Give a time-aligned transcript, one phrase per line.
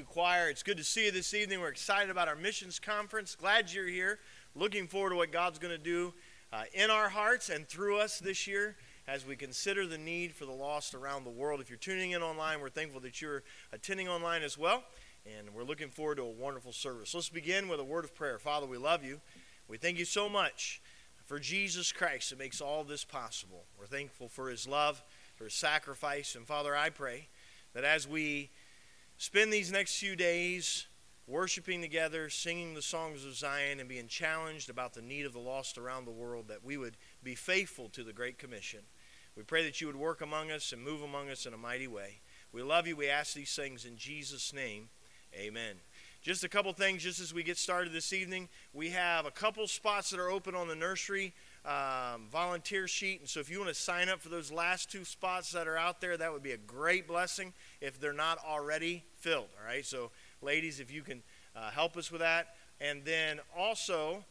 [0.00, 0.48] You, choir.
[0.48, 1.60] It's good to see you this evening.
[1.60, 3.34] We're excited about our missions conference.
[3.34, 4.18] Glad you're here.
[4.54, 6.14] Looking forward to what God's going to do
[6.54, 10.46] uh, in our hearts and through us this year as we consider the need for
[10.46, 11.60] the lost around the world.
[11.60, 13.42] If you're tuning in online, we're thankful that you're
[13.74, 14.84] attending online as well.
[15.26, 17.14] And we're looking forward to a wonderful service.
[17.14, 18.38] Let's begin with a word of prayer.
[18.38, 19.20] Father, we love you.
[19.68, 20.80] We thank you so much
[21.26, 23.64] for Jesus Christ that makes all this possible.
[23.78, 25.02] We're thankful for his love,
[25.36, 26.36] for his sacrifice.
[26.36, 27.28] And Father, I pray
[27.74, 28.48] that as we
[29.20, 30.86] spend these next few days
[31.26, 35.38] worshiping together, singing the songs of Zion, and being challenged about the need of the
[35.38, 38.80] lost around the world, that we would be faithful to the Great Commission.
[39.36, 41.86] We pray that you would work among us and move among us in a mighty
[41.86, 42.20] way.
[42.50, 42.96] We love you.
[42.96, 44.88] We ask these things in Jesus' name.
[45.34, 45.76] Amen.
[46.22, 48.48] Just a couple things just as we get started this evening.
[48.72, 51.34] We have a couple spots that are open on the nursery
[51.66, 53.20] um, volunteer sheet.
[53.20, 55.76] And so if you want to sign up for those last two spots that are
[55.76, 59.48] out there, that would be a great blessing if they're not already filled.
[59.60, 59.84] All right.
[59.84, 60.10] So,
[60.42, 61.22] ladies, if you can
[61.54, 62.54] uh, help us with that.
[62.80, 64.24] And then also,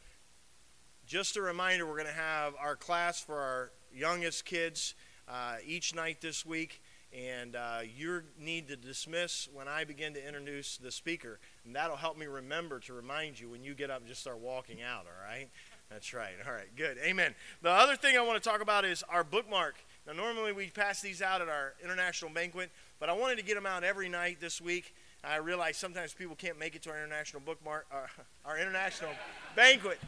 [1.06, 4.96] just a reminder, we're going to have our class for our youngest kids
[5.28, 6.82] uh, each night this week.
[7.12, 11.40] And uh, you need to dismiss when I begin to introduce the speaker.
[11.66, 14.40] And that'll help me remember to remind you when you get up and just start
[14.40, 15.50] walking out, all right?
[15.90, 16.34] That's right.
[16.46, 17.00] All right, good.
[17.04, 17.34] Amen.
[17.64, 19.76] The other thing I want to talk about is our bookmark.
[20.06, 23.56] Now, normally we pass these out at our international banquet, but I wanted to get
[23.56, 24.94] them out every night this week.
[25.24, 28.08] I realize sometimes people can't make it to our international bookmark, uh,
[28.46, 29.12] our international
[29.56, 30.00] banquet.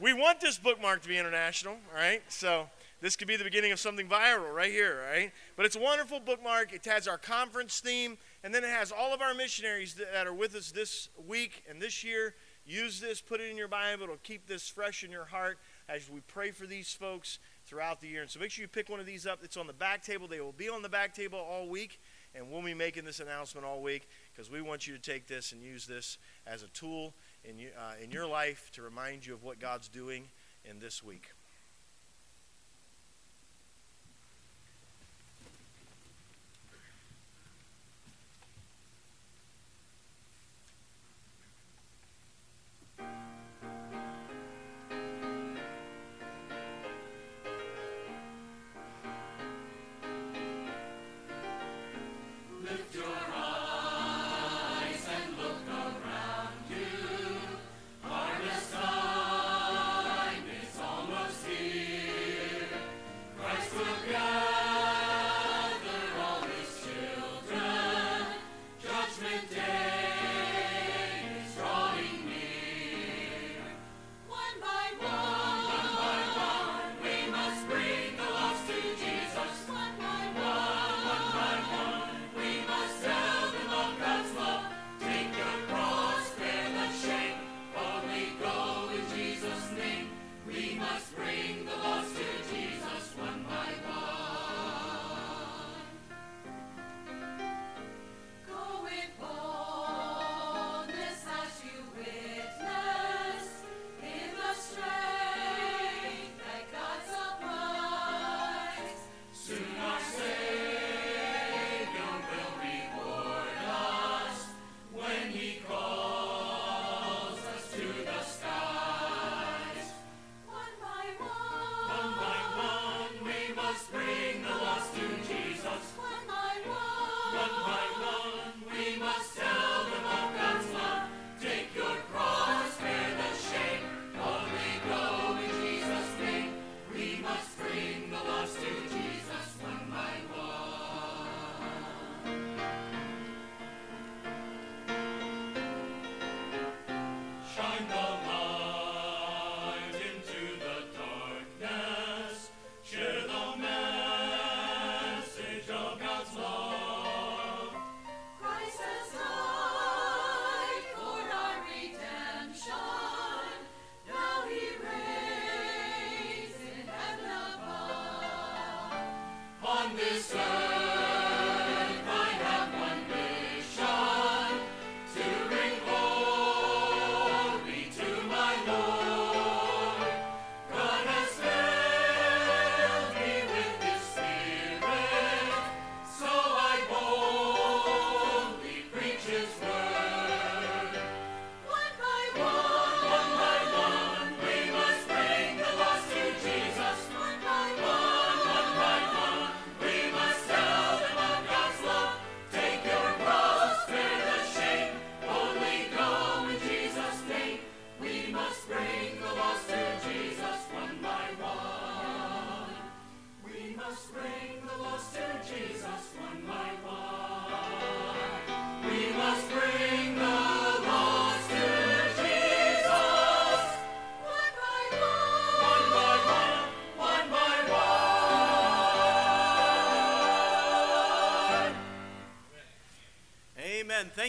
[0.00, 2.22] We want this bookmark to be international, all right?
[2.28, 2.68] So
[3.00, 5.32] this could be the beginning of something viral right here, right?
[5.56, 6.72] But it's a wonderful bookmark.
[6.72, 10.34] It has our conference theme, and then it has all of our missionaries that are
[10.34, 12.34] with us this week and this year
[12.66, 14.04] Use this, put it in your Bible.
[14.04, 18.08] It'll keep this fresh in your heart as we pray for these folks throughout the
[18.08, 18.22] year.
[18.22, 19.40] And so make sure you pick one of these up.
[19.42, 20.26] It's on the back table.
[20.26, 22.00] They will be on the back table all week,
[22.34, 25.52] and we'll be making this announcement all week because we want you to take this
[25.52, 27.14] and use this as a tool
[27.44, 30.24] in, uh, in your life to remind you of what God's doing
[30.64, 31.33] in this week.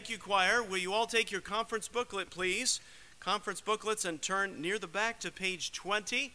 [0.05, 0.61] Thank you, choir.
[0.61, 2.79] Will you all take your conference booklet, please?
[3.19, 6.31] Conference booklets and turn near the back to page 20.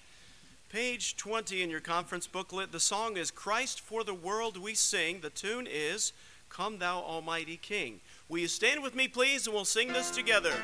[0.69, 2.73] Page 20 in your conference booklet.
[2.73, 5.21] The song is Christ for the World We Sing.
[5.21, 6.13] The tune is
[6.49, 8.01] Come Thou Almighty King.
[8.29, 10.55] Will you stand with me, please, and we'll sing this together?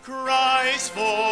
[0.00, 1.27] Christ for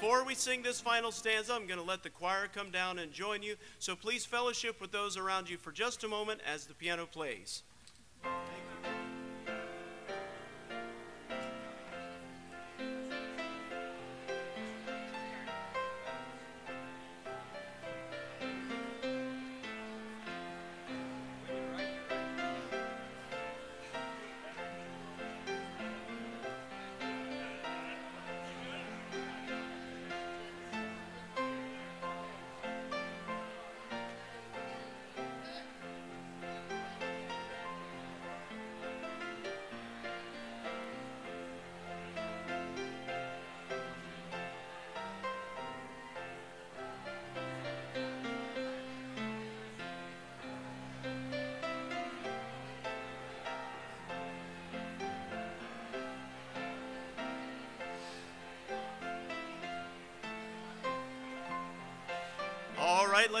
[0.00, 3.10] Before we sing this final stanza, I'm going to let the choir come down and
[3.12, 3.56] join you.
[3.80, 7.64] So please fellowship with those around you for just a moment as the piano plays.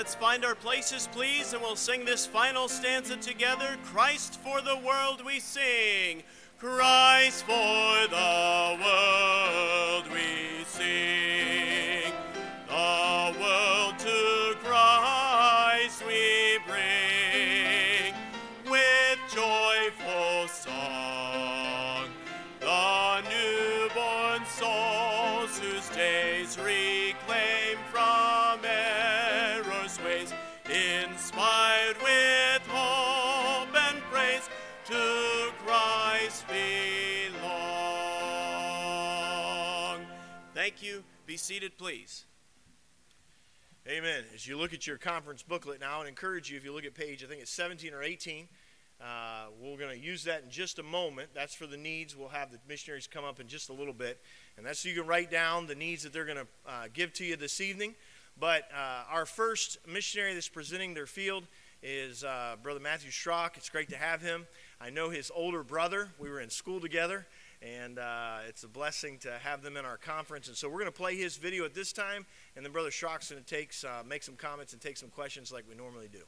[0.08, 3.76] Let's find our places, please, and we'll sing this final stanza together.
[3.84, 6.22] Christ for the world we sing.
[6.58, 7.52] Christ for
[8.08, 10.37] the world we
[41.38, 42.24] seated, please.
[43.86, 44.24] Amen.
[44.34, 46.94] As you look at your conference booklet now, I encourage you, if you look at
[46.94, 48.48] page, I think it's 17 or 18,
[49.00, 51.30] uh, we're going to use that in just a moment.
[51.34, 52.16] That's for the needs.
[52.16, 54.20] We'll have the missionaries come up in just a little bit.
[54.56, 57.12] And that's so you can write down the needs that they're going to uh, give
[57.14, 57.94] to you this evening.
[58.38, 61.44] But uh, our first missionary that's presenting their field
[61.82, 63.56] is uh, Brother Matthew Schrock.
[63.56, 64.46] It's great to have him.
[64.80, 66.10] I know his older brother.
[66.18, 67.26] We were in school together,
[67.60, 70.48] and uh, it's a blessing to have them in our conference.
[70.48, 73.30] And so we're going to play his video at this time, and then Brother Schrock's
[73.30, 76.22] going to take, uh, make some comments and take some questions like we normally do.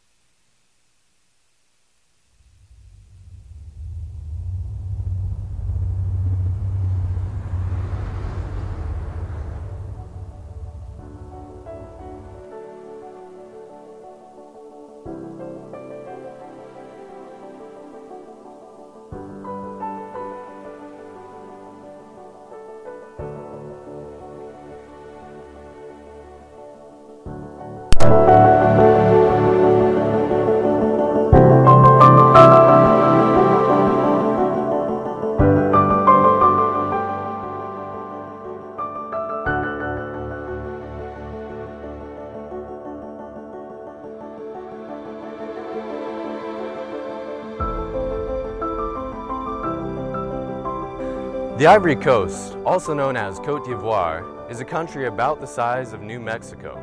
[51.61, 56.00] The Ivory Coast, also known as Cote d'Ivoire, is a country about the size of
[56.00, 56.83] New Mexico.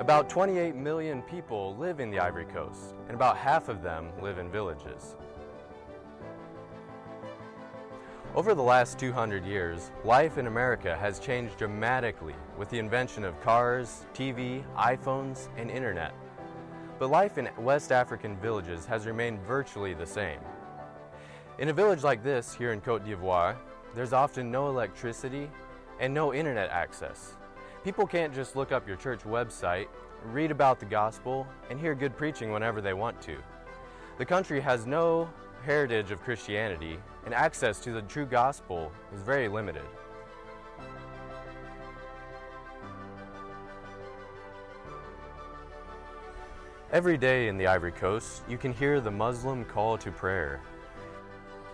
[0.00, 4.38] About 28 million people live in the Ivory Coast, and about half of them live
[4.38, 5.14] in villages.
[8.34, 13.40] Over the last 200 years, life in America has changed dramatically with the invention of
[13.42, 16.16] cars, TV, iPhones, and internet.
[16.98, 20.40] But life in West African villages has remained virtually the same.
[21.60, 23.54] In a village like this here in Cote d'Ivoire,
[23.94, 25.50] there's often no electricity
[26.00, 27.34] and no internet access.
[27.84, 29.86] People can't just look up your church website,
[30.26, 33.36] read about the gospel, and hear good preaching whenever they want to.
[34.18, 35.28] The country has no
[35.64, 39.84] heritage of Christianity, and access to the true gospel is very limited.
[46.92, 50.60] Every day in the Ivory Coast, you can hear the Muslim call to prayer.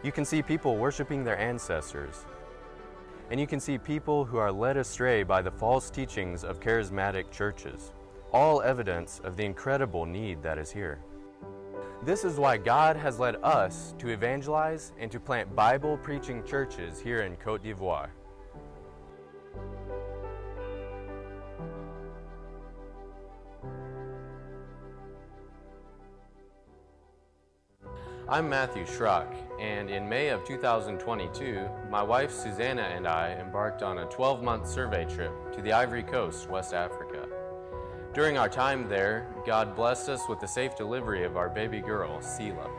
[0.02, 2.24] You can see people worshiping their ancestors.
[3.30, 7.30] And you can see people who are led astray by the false teachings of charismatic
[7.30, 7.92] churches.
[8.32, 11.00] All evidence of the incredible need that is here.
[12.02, 16.98] This is why God has led us to evangelize and to plant Bible preaching churches
[16.98, 18.08] here in Cote d'Ivoire.
[28.30, 33.98] I'm Matthew Schrock, and in May of 2022, my wife Susanna and I embarked on
[33.98, 37.26] a 12 month survey trip to the Ivory Coast, West Africa.
[38.14, 42.22] During our time there, God blessed us with the safe delivery of our baby girl,
[42.22, 42.70] Selah.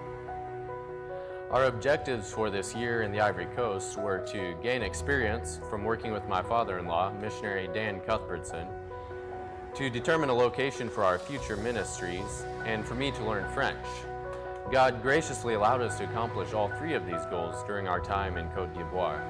[1.50, 6.14] Our objectives for this year in the Ivory Coast were to gain experience from working
[6.14, 8.68] with my father in law, missionary Dan Cuthbertson,
[9.76, 13.86] to determine a location for our future ministries, and for me to learn French.
[14.70, 18.48] God graciously allowed us to accomplish all three of these goals during our time in
[18.50, 19.22] Cote d'Ivoire.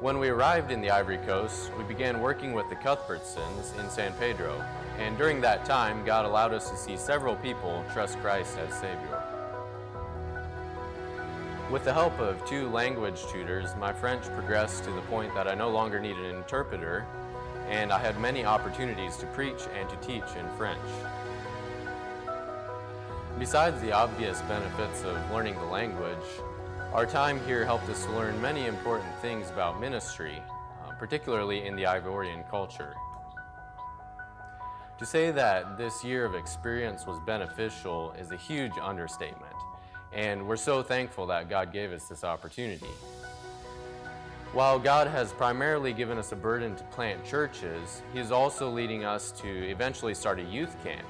[0.00, 4.12] When we arrived in the Ivory Coast, we began working with the Cuthbertsons in San
[4.14, 4.62] Pedro,
[4.98, 9.22] and during that time, God allowed us to see several people trust Christ as Savior.
[11.70, 15.54] With the help of two language tutors, my French progressed to the point that I
[15.54, 17.06] no longer needed an interpreter,
[17.68, 20.78] and I had many opportunities to preach and to teach in French.
[23.38, 26.16] Besides the obvious benefits of learning the language,
[26.94, 30.42] our time here helped us learn many important things about ministry,
[30.82, 32.94] uh, particularly in the Ivorian culture.
[34.98, 39.54] To say that this year of experience was beneficial is a huge understatement,
[40.14, 42.86] and we're so thankful that God gave us this opportunity.
[44.54, 49.04] While God has primarily given us a burden to plant churches, He is also leading
[49.04, 51.06] us to eventually start a youth camp.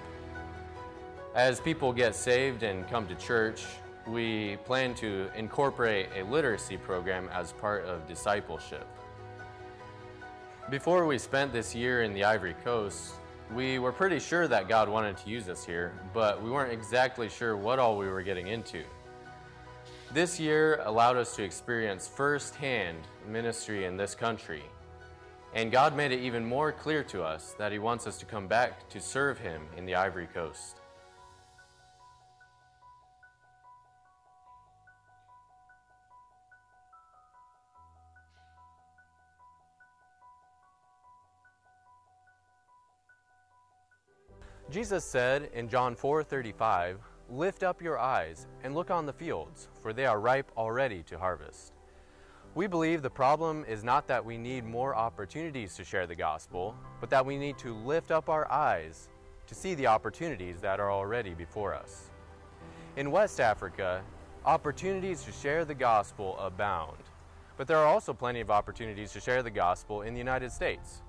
[1.37, 3.66] As people get saved and come to church,
[4.07, 8.88] we plan to incorporate a literacy program as part of discipleship.
[10.71, 13.16] Before we spent this year in the Ivory Coast,
[13.55, 17.28] we were pretty sure that God wanted to use us here, but we weren't exactly
[17.28, 18.83] sure what all we were getting into.
[20.14, 22.97] This year allowed us to experience firsthand
[23.28, 24.62] ministry in this country,
[25.52, 28.47] and God made it even more clear to us that He wants us to come
[28.47, 30.81] back to serve Him in the Ivory Coast.
[44.68, 46.99] Jesus said in John 4:35,
[47.30, 51.18] "Lift up your eyes and look on the fields, for they are ripe already to
[51.18, 51.73] harvest."
[52.56, 56.75] We believe the problem is not that we need more opportunities to share the gospel,
[57.00, 59.08] but that we need to lift up our eyes
[59.46, 62.11] to see the opportunities that are already before us.
[62.96, 64.02] In West Africa,
[64.44, 67.04] opportunities to share the gospel abound,
[67.56, 71.02] but there are also plenty of opportunities to share the gospel in the United States.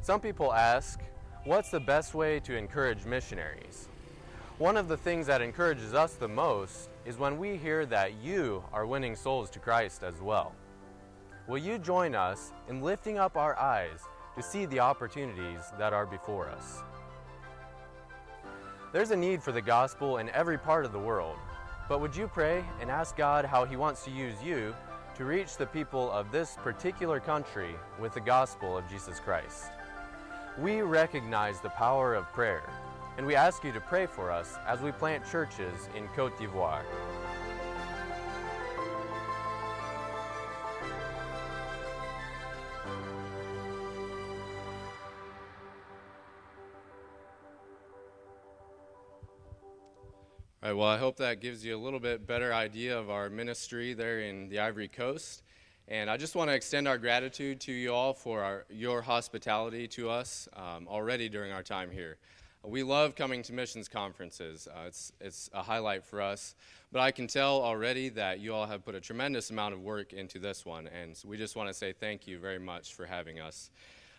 [0.00, 1.00] Some people ask,
[1.44, 3.88] What's the best way to encourage missionaries?
[4.58, 8.62] One of the things that encourages us the most is when we hear that you
[8.72, 10.54] are winning souls to Christ as well.
[11.48, 14.02] Will you join us in lifting up our eyes
[14.36, 16.78] to see the opportunities that are before us?
[18.92, 21.38] There's a need for the gospel in every part of the world,
[21.88, 24.76] but would you pray and ask God how He wants to use you
[25.16, 29.72] to reach the people of this particular country with the gospel of Jesus Christ?
[30.58, 32.68] We recognize the power of prayer,
[33.16, 36.84] and we ask you to pray for us as we plant churches in Cote d'Ivoire.
[50.62, 53.30] All right, well, I hope that gives you a little bit better idea of our
[53.30, 55.42] ministry there in the Ivory Coast.
[55.92, 59.86] And I just want to extend our gratitude to you all for our, your hospitality
[59.88, 62.16] to us um, already during our time here.
[62.64, 64.66] We love coming to missions conferences.
[64.66, 66.54] Uh, it's, it's a highlight for us.
[66.92, 70.14] But I can tell already that you all have put a tremendous amount of work
[70.14, 70.86] into this one.
[70.86, 73.68] And we just want to say thank you very much for having us.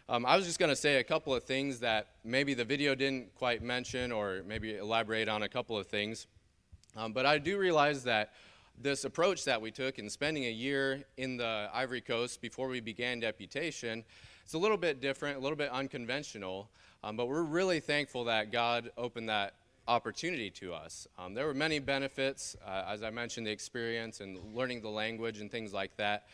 [0.08, 2.94] Um, I was just going to say a couple of things that maybe the video
[2.94, 6.28] didn't quite mention, or maybe elaborate on a couple of things.
[6.96, 8.32] Um, but I do realize that
[8.82, 12.80] this approach that we took in spending a year in the Ivory Coast before we
[12.80, 14.04] began deputation,
[14.44, 16.70] it's a little bit different, a little bit unconventional.
[17.04, 19.54] Um, but we're really thankful that God opened that
[19.88, 21.08] opportunity to us.
[21.18, 25.40] Um, there were many benefits, uh, as I mentioned, the experience and learning the language
[25.40, 26.28] and things like that.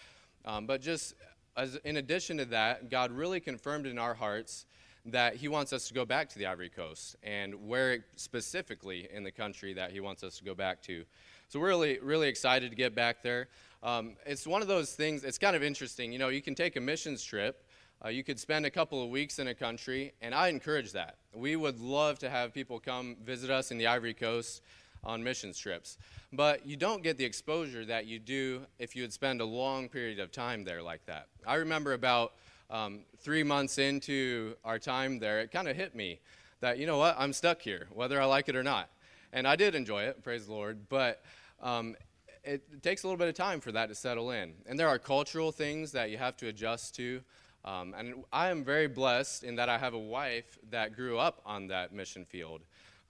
[0.45, 1.15] Um, but just
[1.57, 4.65] as, in addition to that, God really confirmed in our hearts
[5.05, 9.23] that He wants us to go back to the Ivory Coast and where specifically in
[9.23, 11.03] the country that He wants us to go back to.
[11.51, 13.47] So we're really, really excited to get back there.
[13.81, 16.13] Um, it's one of those things, it's kind of interesting.
[16.13, 17.65] You know, you can take a missions trip.
[18.05, 21.17] Uh, you could spend a couple of weeks in a country, and I encourage that.
[21.33, 24.61] We would love to have people come visit us in the Ivory Coast
[25.03, 25.97] on missions trips.
[26.31, 29.89] But you don't get the exposure that you do if you would spend a long
[29.89, 31.29] period of time there like that.
[31.47, 32.33] I remember about
[32.69, 36.19] um, three months into our time there, it kind of hit me
[36.59, 38.89] that, you know what, I'm stuck here, whether I like it or not.
[39.33, 41.23] And I did enjoy it, praise the Lord, but
[41.61, 41.95] um,
[42.43, 44.53] it, takes a little bit of time for that to settle in.
[44.65, 47.21] And there are cultural things that you have to adjust to.
[47.65, 51.41] Um, and I am very blessed in that I have a wife that grew up
[51.45, 52.61] on that mission field.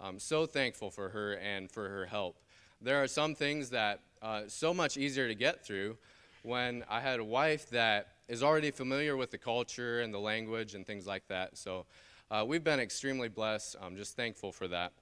[0.02, 2.38] I'm so thankful for her and for her help.
[2.82, 5.98] There are some things that uh, so much easier to get through
[6.44, 10.76] when I had a wife that is already familiar with the culture and the language
[10.76, 11.58] and things like that.
[11.58, 11.86] So
[12.32, 13.76] uh, we've been extremely blessed.
[13.82, 14.94] I'm just thankful for that.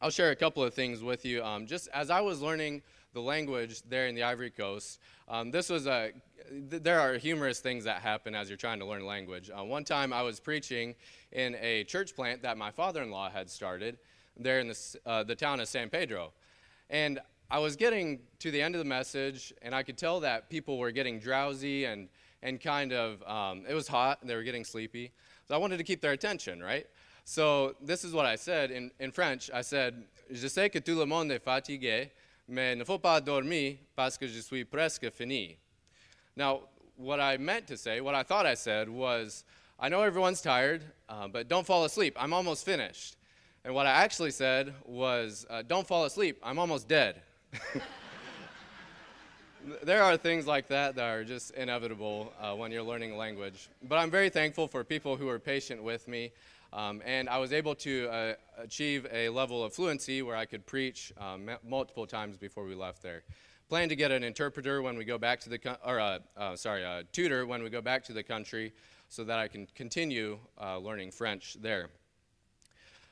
[0.00, 1.42] I'll share a couple of things with you.
[1.42, 2.82] Um, just as I was learning
[3.14, 6.12] the language there in the Ivory Coast, um, this was a.
[6.70, 9.50] Th- there are humorous things that happen as you're trying to learn language.
[9.50, 10.94] Uh, one time I was preaching
[11.32, 13.98] in a church plant that my father-in-law had started
[14.36, 16.32] there in the, uh, the town of San Pedro,
[16.90, 17.18] and
[17.50, 20.78] I was getting to the end of the message, and I could tell that people
[20.78, 22.08] were getting drowsy and
[22.42, 25.10] and kind of, um, it was hot and they were getting sleepy.
[25.48, 26.86] So I wanted to keep their attention, right?
[27.28, 29.50] So this is what I said in, in French.
[29.52, 32.10] I said, Je sais que tout le monde est fatigué,
[32.48, 35.56] mais ne faut pas dormir parce que je suis presque fini.
[36.36, 39.42] Now, what I meant to say, what I thought I said was,
[39.80, 42.16] I know everyone's tired, uh, but don't fall asleep.
[42.16, 43.16] I'm almost finished.
[43.64, 46.38] And what I actually said was, uh, don't fall asleep.
[46.44, 47.22] I'm almost dead.
[49.82, 53.68] there are things like that that are just inevitable uh, when you're learning a language.
[53.82, 56.30] But I'm very thankful for people who are patient with me.
[56.76, 60.66] Um, and I was able to uh, achieve a level of fluency where I could
[60.66, 63.22] preach um, multiple times before we left there.
[63.70, 66.54] Plan to get an interpreter when we go back to the, co- or uh, uh,
[66.54, 68.74] sorry, a tutor when we go back to the country
[69.08, 71.88] so that I can continue uh, learning French there.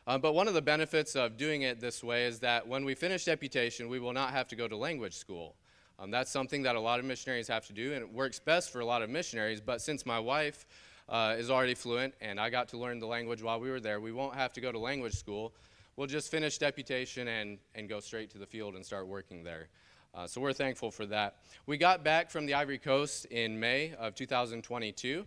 [0.07, 2.95] Uh, but one of the benefits of doing it this way is that when we
[2.95, 5.57] finish deputation, we will not have to go to language school.
[5.99, 8.71] Um, that's something that a lot of missionaries have to do, and it works best
[8.71, 9.63] for a lot of missionaries.
[9.63, 10.67] But since my wife
[11.09, 14.01] uh, is already fluent and I got to learn the language while we were there,
[14.01, 15.53] we won't have to go to language school.
[15.97, 19.69] We'll just finish deputation and, and go straight to the field and start working there.
[20.15, 21.37] Uh, so we're thankful for that.
[21.67, 25.27] We got back from the Ivory Coast in May of 2022,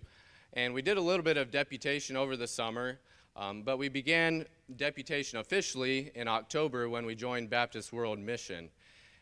[0.53, 2.99] and we did a little bit of deputation over the summer.
[3.35, 4.45] Um, but we began
[4.77, 8.69] deputation officially in October when we joined Baptist World Mission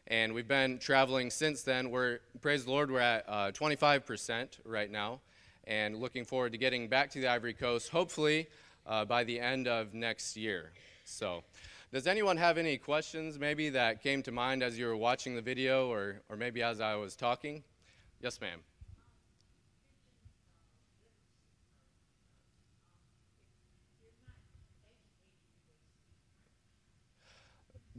[0.08, 1.90] and we've been traveling since then.
[1.90, 5.20] We're praise the Lord, we're at uh, 25% right now,
[5.68, 8.48] and looking forward to getting back to the Ivory Coast, hopefully
[8.86, 10.72] uh, by the end of next year.
[11.04, 11.44] So,
[11.92, 15.42] does anyone have any questions maybe that came to mind as you were watching the
[15.42, 17.64] video, or or maybe as I was talking?
[18.22, 18.60] Yes, ma'am.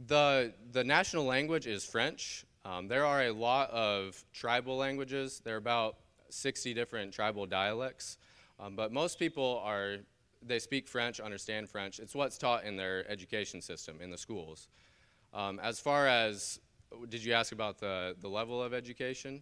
[0.05, 2.45] The, the national language is French.
[2.63, 5.41] Um, there are a lot of tribal languages.
[5.43, 5.97] There are about
[6.29, 8.17] 60 different tribal dialects.
[8.59, 9.97] Um, but most people are,
[10.41, 11.99] they speak French, understand French.
[11.99, 14.67] It's what's taught in their education system, in the schools.
[15.33, 16.59] Um, as far as,
[17.09, 19.41] did you ask about the, the level of education?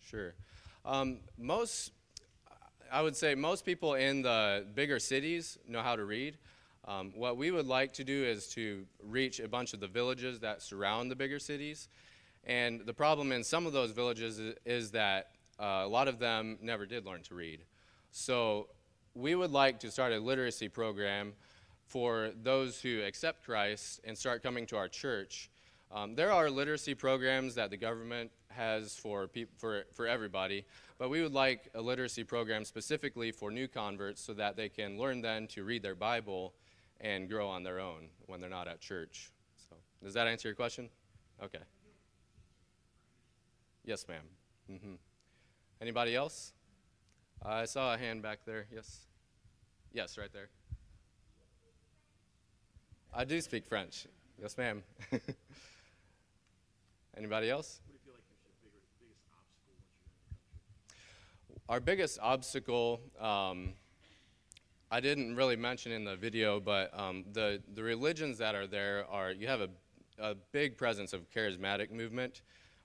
[0.00, 0.34] Sure.
[0.84, 1.92] Um, most
[2.92, 6.36] I would say most people in the bigger cities know how to read.
[6.86, 10.40] Um, what we would like to do is to reach a bunch of the villages
[10.40, 11.88] that surround the bigger cities.
[12.44, 16.58] And the problem in some of those villages is, that uh, a lot of them
[16.60, 17.60] never did learn to read.
[18.10, 18.68] So
[19.14, 21.34] we would like to start a literacy program
[21.86, 25.50] for those who accept Christ and start coming to our church.
[25.94, 30.64] Um, there are literacy programs that the government has for, peop- for, for everybody,
[30.98, 34.98] but we would like a literacy program specifically for new converts so that they can
[34.98, 36.54] learn then to read their Bible
[37.02, 39.30] and grow on their own when they're not at church.
[39.68, 40.88] So, does that answer your question?
[41.42, 41.58] Okay.
[43.84, 44.22] Yes, ma'am.
[44.70, 44.94] Mm-hmm.
[45.80, 46.52] Anybody else?
[47.44, 48.66] I saw a hand back there.
[48.72, 49.00] Yes.
[49.92, 50.48] Yes, right there.
[53.12, 54.06] I do speak French.
[54.40, 54.82] Yes, ma'am.
[57.16, 57.80] Anybody else?
[61.68, 63.74] Our biggest obstacle, um,
[64.92, 69.06] I didn't really mention in the video, but um, the, the religions that are there
[69.10, 69.68] are, you have a,
[70.18, 72.42] a big presence of charismatic movement.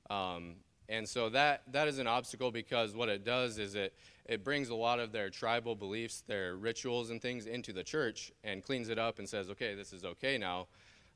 [0.09, 0.55] Um,
[0.87, 3.93] and so that, that is an obstacle because what it does is it,
[4.25, 8.31] it brings a lot of their tribal beliefs, their rituals and things into the church
[8.45, 10.67] and cleans it up and says, okay, this is okay now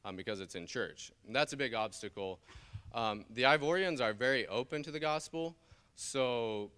[0.04, 1.14] um, because it's in church.
[1.26, 2.38] And that's a big obstacle.
[2.94, 5.56] Um, the Ivorians are very open to the gospel,
[5.96, 6.70] so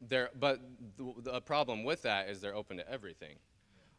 [0.00, 0.60] they're, but
[0.96, 3.36] the, the problem with that is they're open to everything.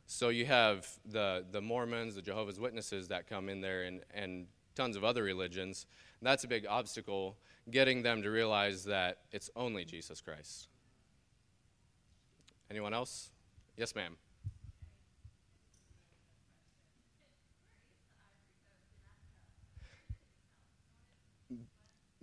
[0.08, 4.48] So you have the, the Mormons, the Jehovah's Witnesses that come in there, and, and
[4.76, 5.88] tons of other religions.
[6.22, 7.38] That's a big obstacle,
[7.70, 10.68] getting them to realize that it's only Jesus Christ.
[12.70, 13.32] Anyone else?
[13.78, 14.18] Yes, ma'am.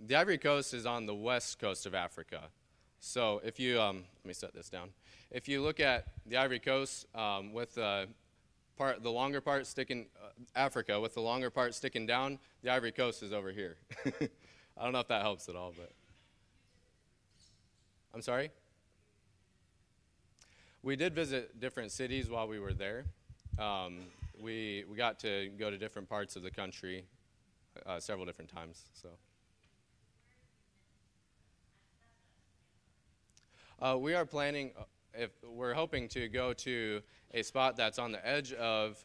[0.05, 2.49] The Ivory Coast is on the west coast of Africa.
[3.05, 4.87] So if you, um, let me set this down.
[5.29, 8.07] If you look at the Ivory Coast um, with the
[8.77, 12.93] part, the longer part sticking, uh, Africa with the longer part sticking down, the Ivory
[12.93, 13.75] Coast is over here.
[14.05, 15.91] I don't know if that helps at all, but.
[18.13, 18.51] I'm sorry?
[20.81, 23.03] We did visit different cities while we were there.
[23.59, 23.99] Um,
[24.39, 27.03] we, we got to go to different parts of the country
[27.85, 28.83] uh, several different times.
[28.93, 29.09] So.
[33.81, 34.83] Uh, we are planning, uh,
[35.13, 37.01] if we're hoping to go to
[37.33, 39.03] a spot that's on the edge of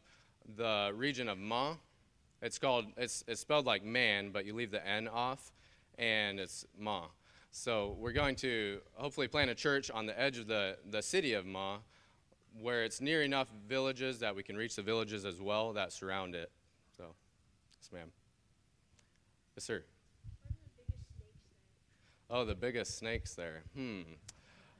[0.57, 1.75] the region of Ma.
[2.43, 5.53] It's called, it's, it's spelled like man, but you leave the N off,
[5.99, 7.07] and it's Ma.
[7.51, 11.33] So we're going to hopefully plant a church on the edge of the, the city
[11.33, 11.79] of Ma,
[12.61, 16.35] where it's near enough villages that we can reach the villages as well that surround
[16.35, 16.51] it.
[16.97, 17.05] So,
[17.81, 18.13] yes, ma'am.
[19.57, 19.83] Yes, sir.
[22.31, 23.63] Oh, the biggest snakes there.
[23.75, 24.03] Hmm.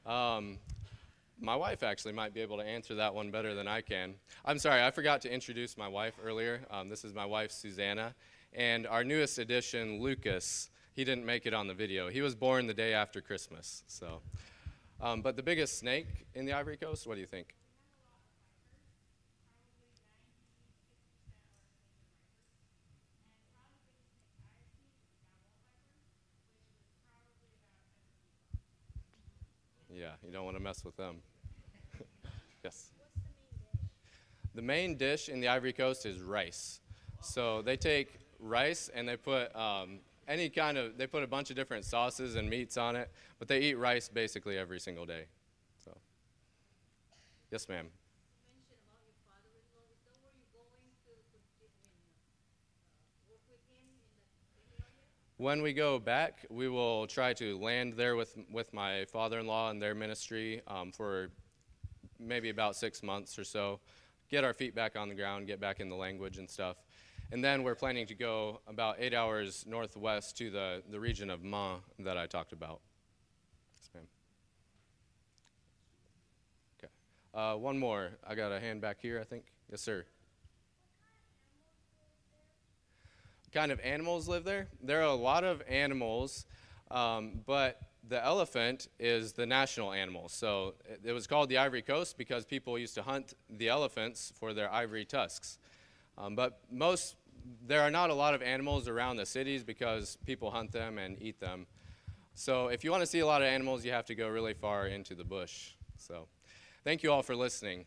[0.09, 0.57] Um,
[1.39, 4.15] my wife actually might be able to answer that one better than I can.
[4.43, 6.61] I'm sorry, I forgot to introduce my wife earlier.
[6.71, 8.15] Um, this is my wife, Susanna.
[8.51, 12.09] And our newest addition, Lucas, he didn't make it on the video.
[12.09, 13.83] He was born the day after Christmas.
[13.85, 14.21] So,
[14.99, 17.55] um, But the biggest snake in the Ivory Coast, what do you think?
[29.99, 31.17] Yeah, you don't want to mess with them.
[32.63, 32.91] yes.
[34.55, 36.79] The main dish in the Ivory Coast is rice.
[37.21, 41.49] So they take rice and they put um, any kind of, they put a bunch
[41.49, 45.25] of different sauces and meats on it, but they eat rice basically every single day.
[45.83, 45.91] So,
[47.51, 47.87] yes, ma'am.
[55.39, 59.47] When we go back, we will try to land there with, with my father in
[59.47, 61.29] law and their ministry um, for
[62.19, 63.79] maybe about six months or so,
[64.29, 66.75] get our feet back on the ground, get back in the language and stuff.
[67.31, 71.41] And then we're planning to go about eight hours northwest to the, the region of
[71.41, 72.81] Ma that I talked about.
[73.77, 74.07] Yes, ma'am.
[76.83, 76.91] Okay.
[77.33, 78.09] Uh, one more.
[78.27, 79.45] I got a hand back here, I think.
[79.71, 80.03] Yes, sir.
[83.51, 84.67] Kind of animals live there.
[84.81, 86.45] There are a lot of animals,
[86.91, 90.29] um, but the elephant is the national animal.
[90.29, 94.33] So it, it, was called the Ivory Coast because people used to hunt the elephants
[94.39, 95.59] for their ivory tusks.
[96.17, 97.15] Um, but most,
[97.65, 101.21] there are not a lot of animals around the cities because people hunt them and
[101.21, 101.67] eat them.
[102.33, 104.53] So if you want to see a lot of animals, you have to go really
[104.53, 105.73] far into the bush.
[105.97, 106.27] So
[106.83, 107.85] thank you all for listening.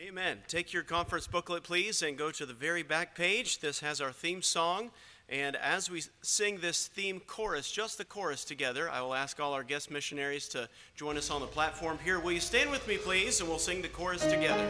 [0.00, 0.38] Amen.
[0.48, 3.60] Take your conference booklet, please, and go to the very back page.
[3.60, 4.90] This has our theme song.
[5.28, 9.52] And as we sing this theme chorus, just the chorus together, I will ask all
[9.52, 12.18] our guest missionaries to join us on the platform here.
[12.18, 14.68] Will you stand with me, please, and we'll sing the chorus together?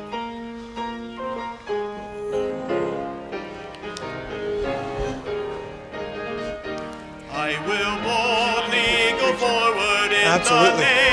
[7.33, 11.04] I will boldly go forward in Absolutely.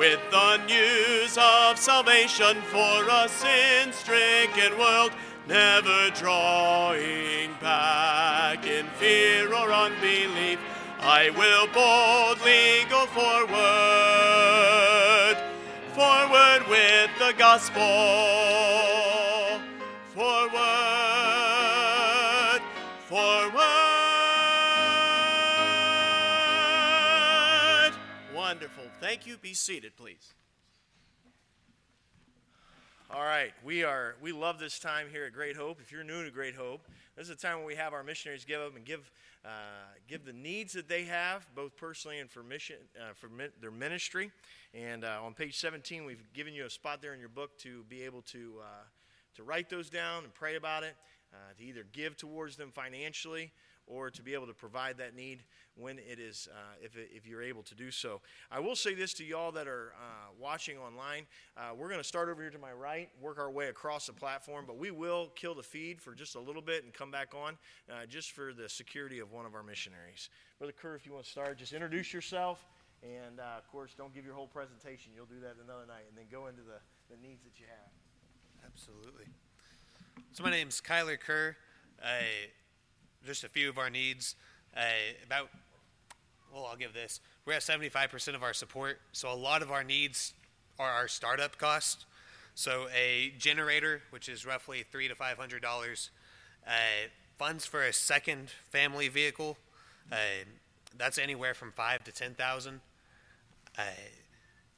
[0.00, 5.12] With the news of salvation for a sin stricken world,
[5.46, 10.58] never drawing back in fear or unbelief.
[11.00, 13.50] I will boldly go forward,
[15.92, 17.82] forward with the gospel,
[29.10, 29.36] Thank you.
[29.38, 30.34] Be seated, please.
[33.12, 35.80] All right, we are we love this time here at Great Hope.
[35.80, 38.44] If you're new to Great Hope, this is a time when we have our missionaries
[38.44, 39.10] give up and give
[39.44, 39.48] uh,
[40.06, 43.28] give the needs that they have, both personally and for mission uh, for
[43.60, 44.30] their ministry.
[44.74, 47.82] And uh, on page 17, we've given you a spot there in your book to
[47.88, 48.84] be able to uh,
[49.34, 50.94] to write those down and pray about it,
[51.34, 53.50] uh, to either give towards them financially
[53.90, 55.40] or to be able to provide that need
[55.74, 58.20] when it is, uh, if, if you're able to do so.
[58.50, 61.26] I will say this to y'all that are uh, watching online.
[61.56, 64.12] Uh, we're going to start over here to my right, work our way across the
[64.12, 67.34] platform, but we will kill the feed for just a little bit and come back
[67.34, 67.56] on
[67.90, 70.28] uh, just for the security of one of our missionaries.
[70.58, 72.64] Brother Kerr, if you want to start, just introduce yourself.
[73.02, 75.12] And uh, of course, don't give your whole presentation.
[75.16, 77.90] You'll do that another night, and then go into the, the needs that you have.
[78.66, 79.24] Absolutely.
[80.32, 81.56] So my name's Kyler Kerr.
[82.02, 82.22] Uh,
[83.26, 84.36] just a few of our needs.
[84.76, 84.80] Uh,
[85.24, 85.48] about,
[86.52, 87.20] well, I'll give this.
[87.44, 90.34] We're at 75% of our support, so a lot of our needs
[90.78, 92.06] are our startup costs.
[92.54, 96.10] So a generator, which is roughly three to five hundred dollars.
[96.66, 99.56] Uh, funds for a second family vehicle,
[100.12, 100.16] uh,
[100.98, 102.80] that's anywhere from five to ten thousand.
[103.78, 103.82] Uh,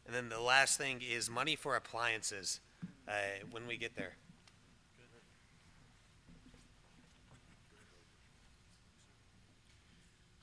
[0.06, 2.60] and then the last thing is money for appliances
[3.08, 3.12] uh,
[3.50, 4.14] when we get there.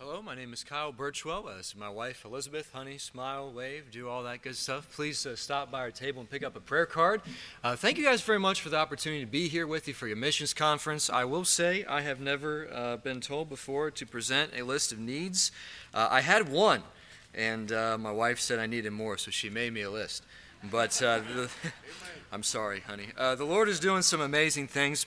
[0.02, 1.46] Hello, my name is Kyle Birchwell.
[1.46, 2.72] Uh, this is my wife Elizabeth.
[2.72, 4.90] Honey, smile, wave, do all that good stuff.
[4.94, 7.22] Please uh, stop by our table and pick up a prayer card.
[7.66, 10.08] Uh, thank you guys very much for the opportunity to be here with you for
[10.08, 11.10] your missions conference.
[11.10, 15.00] I will say I have never uh, been told before to present a list of
[15.00, 15.52] needs.
[15.94, 16.84] Uh, I had one,
[17.36, 20.24] and uh, my wife said I needed more, so she made me a list.
[20.72, 21.50] But the,
[22.32, 23.08] I'm sorry, honey.
[23.18, 25.06] the Lord is doing some amazing things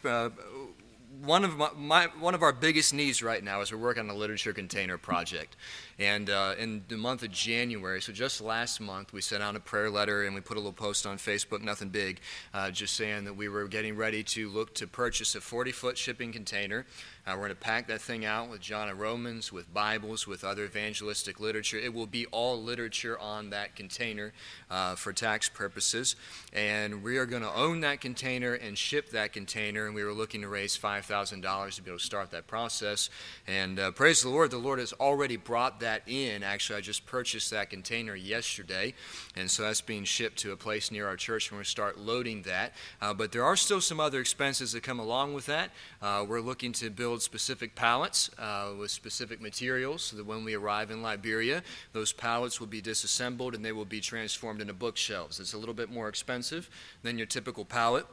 [1.24, 4.10] one of my, my, one of our biggest needs right now is we're working on
[4.10, 5.56] a literature container project,
[5.98, 9.60] and uh, in the month of January, so just last month, we sent out a
[9.60, 12.20] prayer letter and we put a little post on Facebook, nothing big,
[12.54, 15.98] uh, just saying that we were getting ready to look to purchase a 40 foot
[15.98, 16.86] shipping container.
[17.24, 20.42] Uh, we're going to pack that thing out with John and Romans, with Bibles, with
[20.42, 21.78] other evangelistic literature.
[21.78, 24.32] It will be all literature on that container
[24.68, 26.16] uh, for tax purposes.
[26.52, 29.86] And we are going to own that container and ship that container.
[29.86, 33.08] And we were looking to raise $5,000 to be able to start that process.
[33.46, 36.42] And uh, praise the Lord, the Lord has already brought that in.
[36.42, 38.94] Actually, I just purchased that container yesterday,
[39.36, 41.50] and so that's being shipped to a place near our church.
[41.50, 42.72] When We're going to start loading that.
[43.00, 45.70] Uh, but there are still some other expenses that come along with that.
[46.00, 50.54] Uh, we're looking to build specific pallets uh, with specific materials so that when we
[50.54, 55.38] arrive in Liberia, those pallets will be disassembled and they will be transformed into bookshelves.
[55.38, 56.70] It's a little bit more expensive
[57.02, 58.06] than your typical pallet.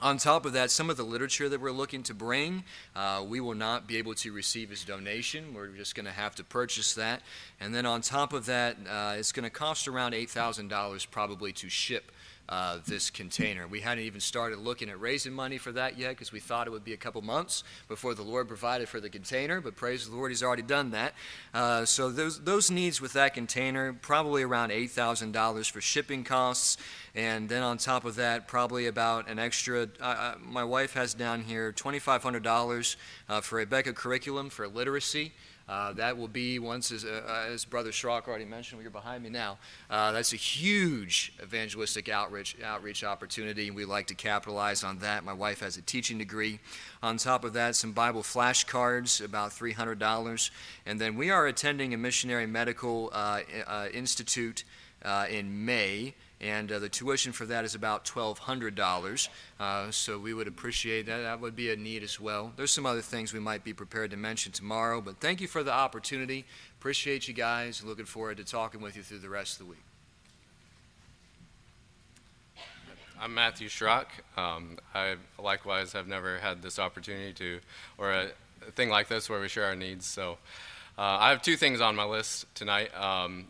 [0.00, 2.62] On top of that, some of the literature that we're looking to bring,
[2.94, 5.52] uh, we will not be able to receive as donation.
[5.52, 7.20] We're just going to have to purchase that.
[7.60, 11.68] And then on top of that, uh, it's going to cost around $8,000 probably to
[11.68, 12.12] ship
[12.48, 13.66] uh, this container.
[13.66, 16.70] We hadn't even started looking at raising money for that yet because we thought it
[16.70, 20.16] would be a couple months before the Lord provided for the container, but praise the
[20.16, 21.14] Lord, He's already done that.
[21.52, 26.76] Uh, so those, those needs with that container, probably around $8,000 for shipping costs.
[27.14, 31.14] And then on top of that, probably about an extra, uh, uh my wife has
[31.14, 32.96] down here $2,500
[33.28, 35.32] uh, for Abeka curriculum for literacy.
[35.68, 39.28] Uh, that will be once, as, uh, as Brother Schrock already mentioned, you're behind me
[39.28, 39.58] now.
[39.90, 45.24] Uh, that's a huge evangelistic outreach outreach opportunity, and we like to capitalize on that.
[45.24, 46.58] My wife has a teaching degree.
[47.02, 50.50] On top of that, some Bible flashcards, about $300,
[50.86, 54.64] and then we are attending a missionary medical uh, uh, institute
[55.04, 59.28] uh, in May and uh, the tuition for that is about $1,200.
[59.58, 61.18] Uh, so we would appreciate that.
[61.22, 62.52] That would be a need as well.
[62.56, 65.62] There's some other things we might be prepared to mention tomorrow, but thank you for
[65.62, 66.44] the opportunity.
[66.78, 67.82] Appreciate you guys.
[67.84, 69.82] Looking forward to talking with you through the rest of the week.
[73.20, 74.06] I'm Matthew Schrock.
[74.36, 77.58] Um, I likewise have never had this opportunity to,
[77.98, 78.28] or a,
[78.66, 80.06] a thing like this where we share our needs.
[80.06, 80.38] So
[80.96, 82.96] uh, I have two things on my list tonight.
[82.96, 83.46] Um,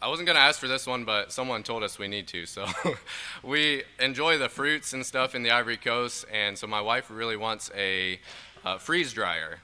[0.00, 2.46] I wasn't going to ask for this one, but someone told us we need to.
[2.46, 2.66] So
[3.42, 7.36] we enjoy the fruits and stuff in the Ivory Coast, and so my wife really
[7.36, 8.20] wants a
[8.64, 9.58] uh, freeze dryer.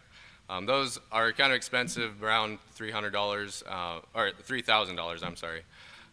[0.50, 5.62] Um, those are kind of expensive, around $300, uh, or $3,000, I'm sorry.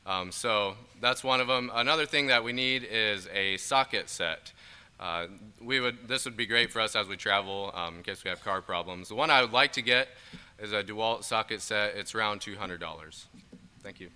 [0.05, 1.71] Um, so that's one of them.
[1.73, 4.51] Another thing that we need is a socket set.
[4.99, 5.25] Uh,
[5.59, 8.29] we would, this would be great for us as we travel um, in case we
[8.29, 9.09] have car problems.
[9.09, 10.09] The one I would like to get
[10.59, 11.95] is a DeWalt socket set.
[11.95, 13.25] It's around $200.
[13.83, 14.09] Thank you.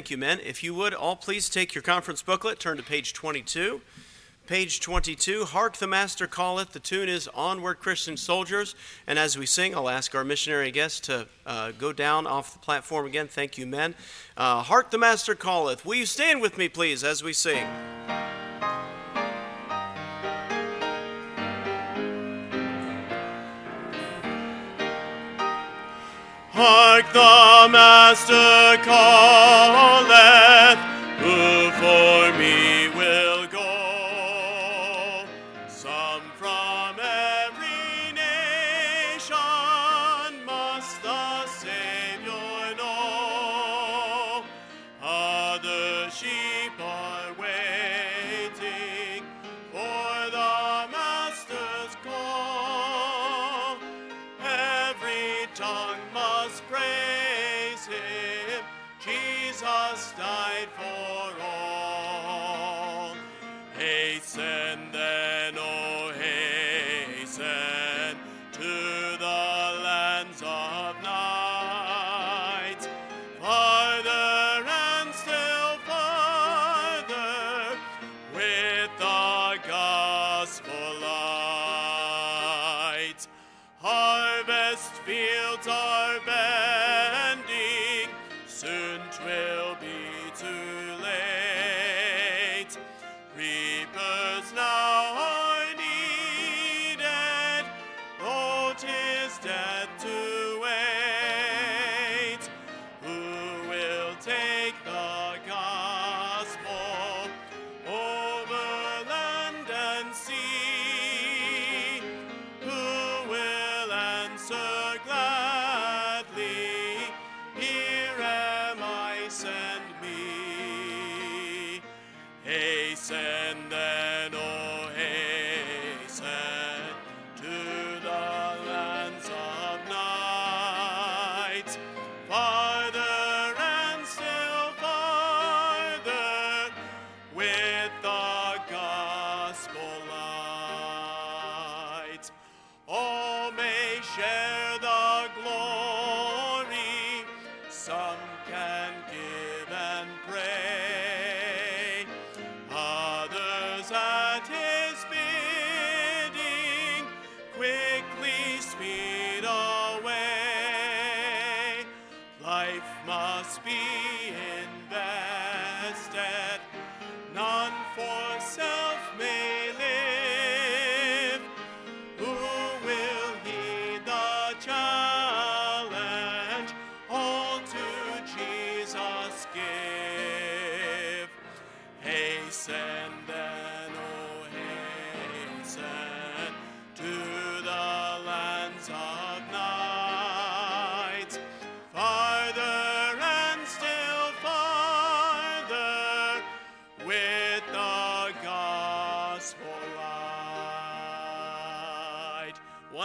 [0.00, 0.40] Thank you, men.
[0.42, 3.82] If you would, all please take your conference booklet, turn to page 22.
[4.46, 6.72] Page 22, Hark the Master Calleth.
[6.72, 8.74] The tune is Onward Christian Soldiers.
[9.06, 12.60] And as we sing, I'll ask our missionary guest to uh, go down off the
[12.60, 13.28] platform again.
[13.28, 13.94] Thank you, men.
[14.38, 15.84] Uh, Hark the Master Calleth.
[15.84, 17.66] Will you stand with me, please, as we sing?
[26.62, 30.78] Hark the Master calleth,
[31.22, 32.59] who for me.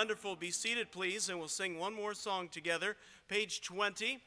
[0.05, 0.35] Wonderful.
[0.35, 2.95] Be seated, please, and we'll sing one more song together.
[3.27, 4.19] Page 20.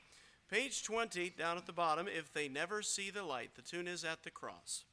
[0.50, 3.50] Page 20, down at the bottom, If They Never See the Light.
[3.54, 4.86] The tune is At the Cross.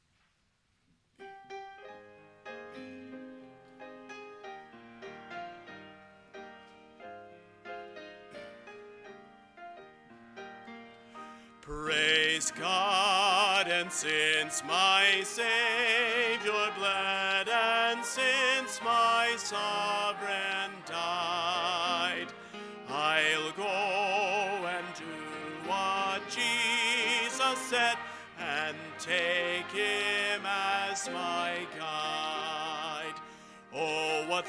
[11.62, 20.25] Praise God, and since my Savior bled, and since my sovereign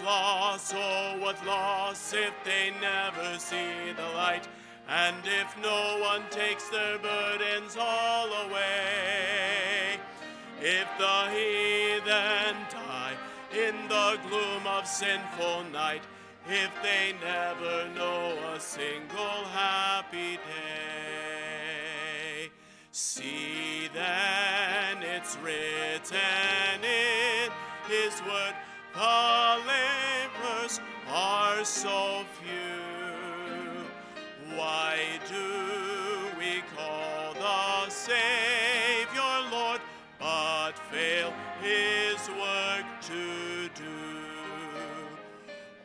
[0.08, 4.48] Loss, oh, what loss if they never see the light.
[4.88, 10.00] And if no one takes their burdens all away,
[10.62, 13.18] if the heathen die
[13.52, 16.04] in the gloom of sinful night,
[16.48, 20.40] if they never know a single happy day,
[22.94, 27.52] see then it's written in
[27.90, 28.56] His word,
[28.96, 29.87] laborers
[31.60, 33.86] are so few.
[34.56, 39.82] Why do we call the Savior Lord,
[40.20, 43.98] but fail His work to do?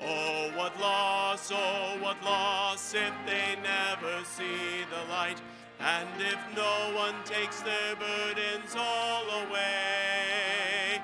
[0.02, 5.40] Oh, what loss, oh, what loss if they never see the light,
[5.80, 11.00] and if no one takes their burdens all away.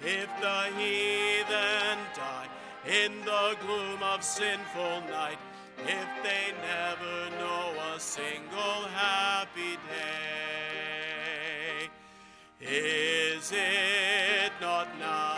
[0.00, 1.35] If the in
[3.50, 5.38] the gloom of sinful night,
[5.78, 11.88] if they never know a single happy day.
[12.60, 15.35] Is it not now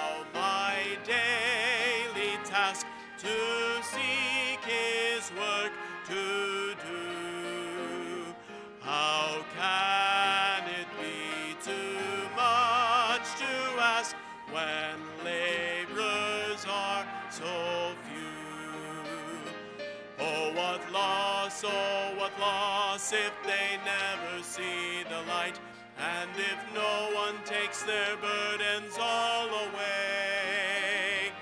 [22.28, 25.60] what loss if they never see the light,
[25.98, 31.32] and if no one takes their burdens all away.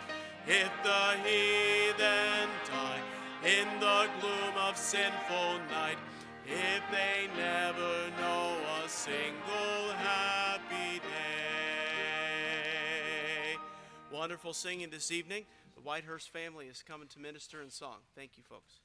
[0.47, 3.01] If the heathen die
[3.45, 5.99] in the gloom of sinful night,
[6.47, 11.05] if they never know a single happy day.
[14.13, 15.47] Wonderful singing this evening.
[15.75, 17.99] The Whitehurst family is coming to minister in song.
[18.15, 18.81] Thank you, folks.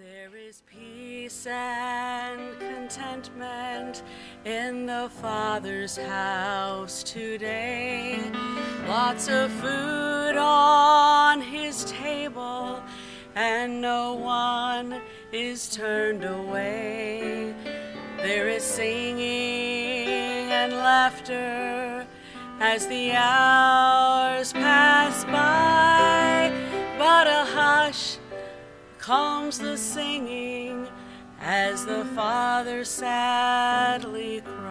[0.00, 4.02] There is peace and contentment
[4.46, 8.18] in the Father's house today.
[8.88, 12.82] Lots of food on his table,
[13.34, 17.54] and no one is turned away.
[18.16, 20.08] There is singing
[20.50, 22.06] and laughter
[22.58, 26.50] as the hours pass by,
[26.96, 28.16] but a hush
[29.10, 30.86] calms the singing
[31.40, 34.70] as the father sadly cries.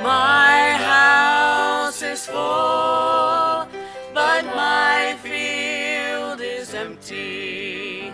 [0.00, 3.66] My house is full,
[4.14, 8.12] but my field is empty.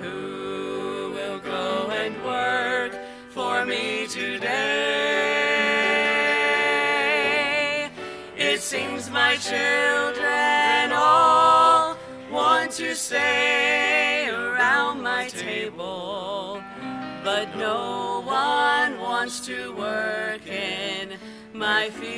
[0.00, 2.92] Who will go and work
[3.30, 4.50] for me today?
[8.36, 10.63] It seems my children
[12.76, 16.60] to stay around my table,
[17.22, 21.16] but no one wants to work in
[21.52, 22.10] my field.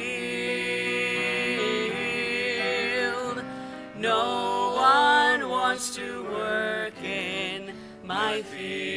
[3.99, 8.89] No one wants to work in my field.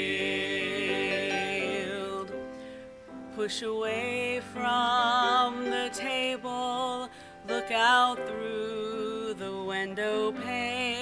[3.36, 7.10] Push away from the table,
[7.50, 10.99] look out through the window panes.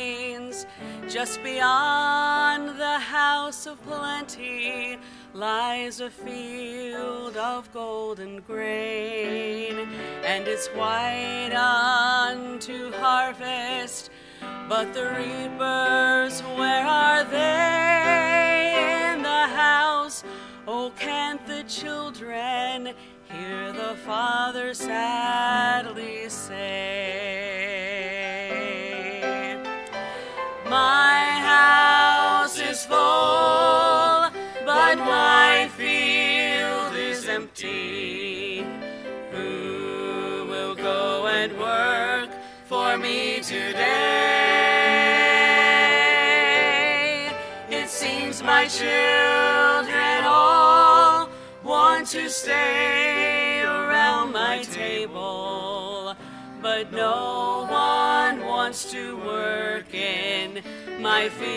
[1.09, 4.99] Just beyond the house of plenty
[5.33, 9.87] lies a field of golden grain,
[10.25, 14.09] and it's white unto harvest.
[14.67, 20.25] But the reapers, where are they in the house?
[20.67, 22.93] Oh, can't the children
[23.31, 27.86] hear the Father sadly say,
[30.97, 34.31] My house is full,
[34.71, 38.65] but my field is empty.
[39.31, 42.29] Who will go and work
[42.65, 44.07] for me today?
[47.69, 51.29] It seems my children all
[51.63, 55.76] want to stay around my table,
[56.67, 60.61] but no one wants to work in
[60.99, 61.47] my field.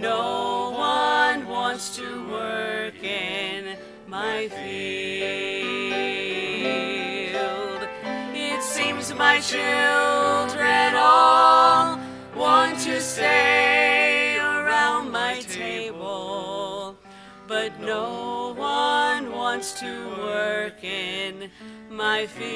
[0.00, 3.76] No one wants to work in
[4.08, 4.70] my field.
[8.34, 12.00] It seems my children all
[12.34, 13.99] want to stay
[17.50, 21.50] but no one wants to work in
[21.90, 22.46] my field.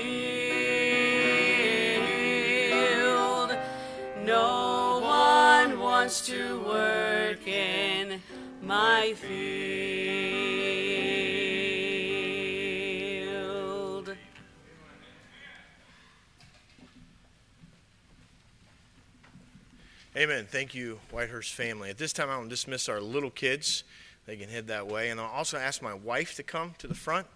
[4.25, 8.23] No one wants to work in
[8.63, 9.35] my field.
[20.17, 20.47] Amen.
[20.49, 21.91] Thank you, Whitehurst family.
[21.91, 23.83] At this time, I will dismiss our little kids.
[24.27, 25.11] They can head that way.
[25.11, 27.27] And I'll also ask my wife to come to the front.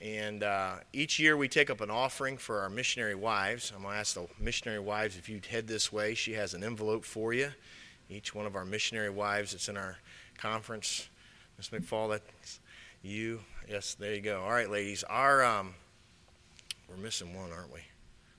[0.00, 3.72] And uh, each year we take up an offering for our missionary wives.
[3.74, 6.14] I'm going to ask the missionary wives if you'd head this way.
[6.14, 7.50] She has an envelope for you.
[8.08, 9.98] Each one of our missionary wives that's in our
[10.38, 11.08] conference.
[11.58, 12.60] Miss McFall, that's
[13.02, 13.40] you.
[13.68, 14.42] Yes, there you go.
[14.42, 15.04] All right, ladies.
[15.04, 15.74] Our um,
[16.88, 17.80] we're missing one, aren't we?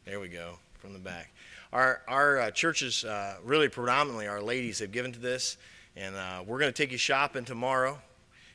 [0.05, 1.31] There we go from the back.
[1.71, 5.57] Our our uh, churches, uh, really predominantly our ladies, have given to this,
[5.95, 7.99] and uh, we're going to take you shopping tomorrow.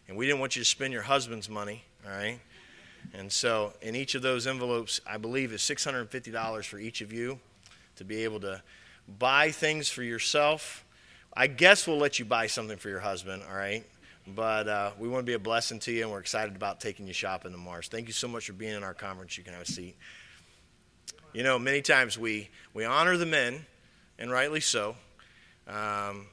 [0.08, 2.38] And we didn't want you to spend your husband's money, all right?
[3.12, 7.40] And so, in each of those envelopes, I believe is $650 for each of you
[7.96, 8.62] to be able to
[9.18, 10.84] buy things for yourself.
[11.34, 13.84] I guess we'll let you buy something for your husband, all right?
[14.26, 17.06] But uh, we want to be a blessing to you, and we're excited about taking
[17.06, 17.80] you shopping tomorrow.
[17.82, 19.38] Thank you so much for being in our conference.
[19.38, 19.96] You can have a seat.
[21.32, 23.66] You know, many times we, we honor the men,
[24.18, 24.96] and rightly so,
[25.68, 26.26] um,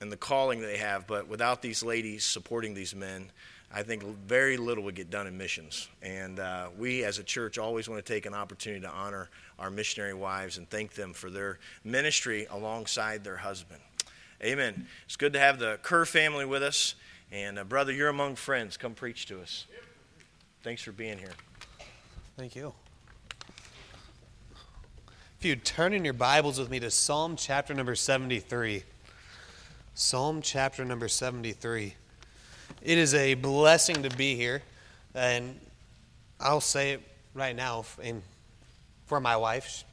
[0.00, 3.30] and the calling they have, but without these ladies supporting these men,
[3.72, 5.88] I think very little would get done in missions.
[6.02, 9.70] And uh, we as a church always want to take an opportunity to honor our
[9.70, 13.80] missionary wives and thank them for their ministry alongside their husband.
[14.42, 14.86] Amen.
[15.04, 16.94] It's good to have the Kerr family with us.
[17.30, 18.76] And uh, brother, you're among friends.
[18.76, 19.66] Come preach to us.
[20.62, 21.32] Thanks for being here.
[22.36, 22.72] Thank you.
[25.38, 28.82] If you'd turn in your Bibles with me to Psalm chapter number 73.
[30.02, 31.94] Psalm chapter number 73.
[32.80, 34.62] It is a blessing to be here,
[35.14, 35.60] and
[36.40, 37.02] I'll say it
[37.34, 37.84] right now
[39.04, 39.84] for my wife.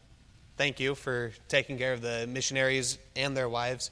[0.56, 3.92] Thank you for taking care of the missionaries and their wives.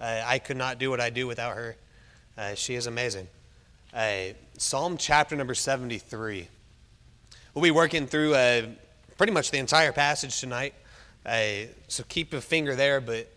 [0.00, 1.76] Uh, I could not do what I do without her.
[2.36, 3.28] Uh, she is amazing.
[3.94, 6.48] Uh, Psalm chapter number 73.
[7.54, 8.62] We'll be working through uh,
[9.16, 10.74] pretty much the entire passage tonight.
[11.24, 13.30] Uh, so keep a finger there, but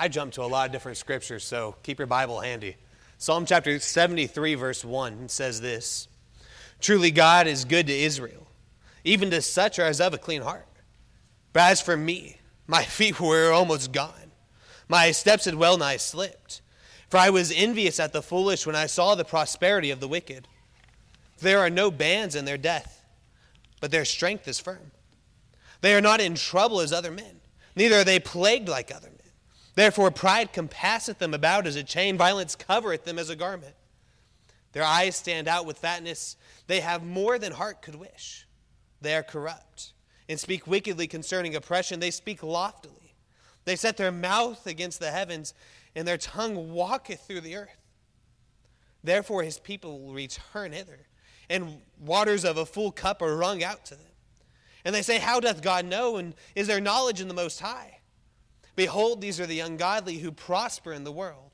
[0.00, 2.76] I jump to a lot of different scriptures, so keep your Bible handy.
[3.18, 6.06] Psalm chapter 73, verse 1 says this
[6.80, 8.46] Truly God is good to Israel,
[9.02, 10.68] even to such as of a clean heart.
[11.52, 12.38] But as for me,
[12.68, 14.30] my feet were almost gone.
[14.88, 16.62] My steps had well nigh slipped.
[17.08, 20.46] For I was envious at the foolish when I saw the prosperity of the wicked.
[21.40, 23.04] There are no bands in their death,
[23.80, 24.92] but their strength is firm.
[25.80, 27.40] They are not in trouble as other men,
[27.74, 29.17] neither are they plagued like other men.
[29.78, 33.76] Therefore, pride compasseth them about as a chain, violence covereth them as a garment.
[34.72, 36.36] Their eyes stand out with fatness.
[36.66, 38.48] They have more than heart could wish.
[39.00, 39.92] They are corrupt
[40.28, 42.00] and speak wickedly concerning oppression.
[42.00, 43.14] They speak loftily.
[43.66, 45.54] They set their mouth against the heavens,
[45.94, 47.78] and their tongue walketh through the earth.
[49.04, 51.06] Therefore, his people will return hither,
[51.48, 54.10] and waters of a full cup are wrung out to them.
[54.84, 56.16] And they say, How doth God know?
[56.16, 57.97] And is there knowledge in the Most High?
[58.78, 61.50] Behold, these are the ungodly who prosper in the world.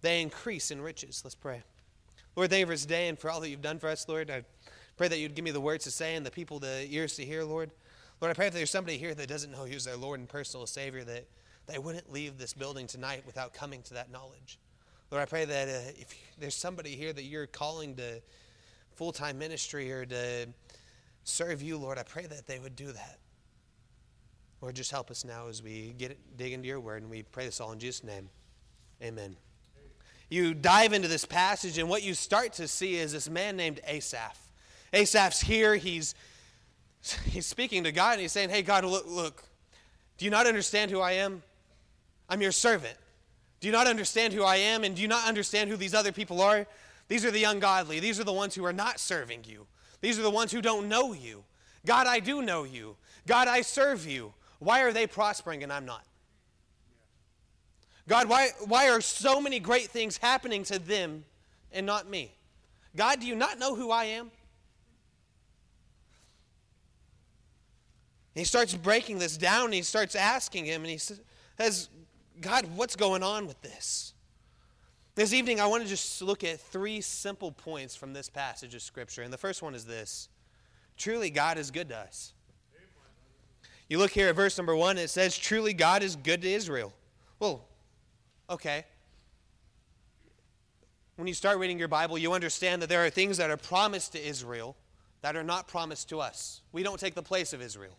[0.00, 1.20] They increase in riches.
[1.22, 1.62] Let's pray.
[2.34, 4.30] Lord, thank you for this day and for all that you've done for us, Lord.
[4.30, 4.42] I
[4.96, 7.26] pray that you'd give me the words to say and the people the ears to
[7.26, 7.72] hear, Lord.
[8.22, 10.26] Lord, I pray if there's somebody here that doesn't know you as their Lord and
[10.26, 11.26] personal Savior, that
[11.66, 14.58] they wouldn't leave this building tonight without coming to that knowledge.
[15.10, 18.22] Lord, I pray that uh, if there's somebody here that you're calling to
[18.94, 20.48] full time ministry or to
[21.22, 23.18] serve you, Lord, I pray that they would do that.
[24.60, 27.44] Lord, just help us now as we get dig into your word, and we pray
[27.44, 28.28] this all in Jesus' name.
[29.02, 29.36] Amen.
[30.30, 33.80] you dive into this passage, and what you start to see is this man named
[33.86, 34.38] Asaph.
[34.92, 35.76] Asaph's here.
[35.76, 36.14] He's,
[37.26, 39.44] he's speaking to God, and he's saying, Hey, God, look, look,
[40.16, 41.42] do you not understand who I am?
[42.28, 42.96] I'm your servant.
[43.60, 44.84] Do you not understand who I am?
[44.84, 46.66] And do you not understand who these other people are?
[47.08, 48.00] These are the ungodly.
[48.00, 49.66] These are the ones who are not serving you.
[50.00, 51.44] These are the ones who don't know you.
[51.84, 52.96] God, I do know you.
[53.26, 54.32] God, I serve you.
[54.58, 56.04] Why are they prospering and I'm not?
[58.08, 61.24] God, why, why are so many great things happening to them
[61.72, 62.32] and not me?
[62.94, 64.30] God, do you not know who I am?
[68.34, 71.88] he starts breaking this down he starts asking him and he says,
[72.40, 74.12] God, what's going on with this?
[75.14, 78.82] This evening, I want to just look at three simple points from this passage of
[78.82, 79.22] Scripture.
[79.22, 80.28] And the first one is this
[80.98, 82.34] Truly, God is good to us.
[83.88, 86.92] You look here at verse number one, it says, Truly, God is good to Israel.
[87.38, 87.64] Well,
[88.50, 88.84] okay.
[91.16, 94.12] When you start reading your Bible, you understand that there are things that are promised
[94.12, 94.76] to Israel
[95.22, 96.60] that are not promised to us.
[96.72, 97.96] We don't take the place of Israel.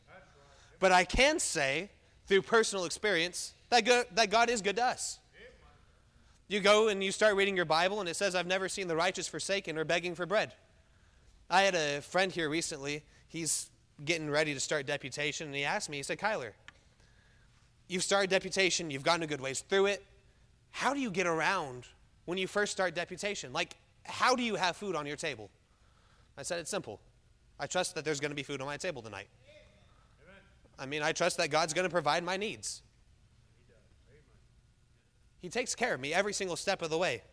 [0.79, 1.89] But I can say,
[2.27, 5.19] through personal experience, that, good, that God is good to us.
[6.47, 8.95] You go and you start reading your Bible, and it says, I've never seen the
[8.95, 10.53] righteous forsaken or begging for bread.
[11.49, 13.03] I had a friend here recently.
[13.27, 13.69] He's
[14.05, 16.51] getting ready to start deputation, and he asked me, he said, Kyler,
[17.87, 20.05] you've started deputation, you've gotten a good ways through it.
[20.71, 21.85] How do you get around
[22.25, 23.53] when you first start deputation?
[23.53, 25.49] Like, how do you have food on your table?
[26.37, 26.99] I said, it's simple.
[27.59, 29.27] I trust that there's going to be food on my table tonight.
[30.79, 32.83] I mean, I trust that God's going to provide my needs.
[35.41, 37.23] He takes care of me every single step of the way.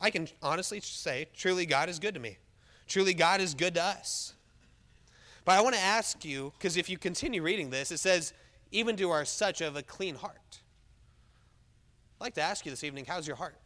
[0.00, 2.38] I can honestly say, truly, God is good to me.
[2.86, 4.32] Truly, God is good to us.
[5.44, 8.32] But I want to ask you, because if you continue reading this, it says,
[8.70, 10.60] even to our such of a clean heart.
[12.20, 13.56] I'd like to ask you this evening, how's your heart?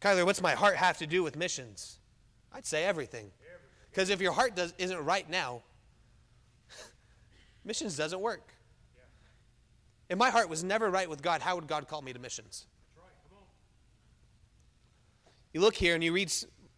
[0.00, 1.98] Kyler, what's my heart have to do with missions?
[2.52, 3.30] I'd say everything.
[3.90, 5.62] Because if your heart does, isn't right now,
[7.64, 8.52] missions doesn't work.
[10.08, 12.66] If my heart was never right with God, how would God call me to missions?
[15.52, 16.32] You look here and you read,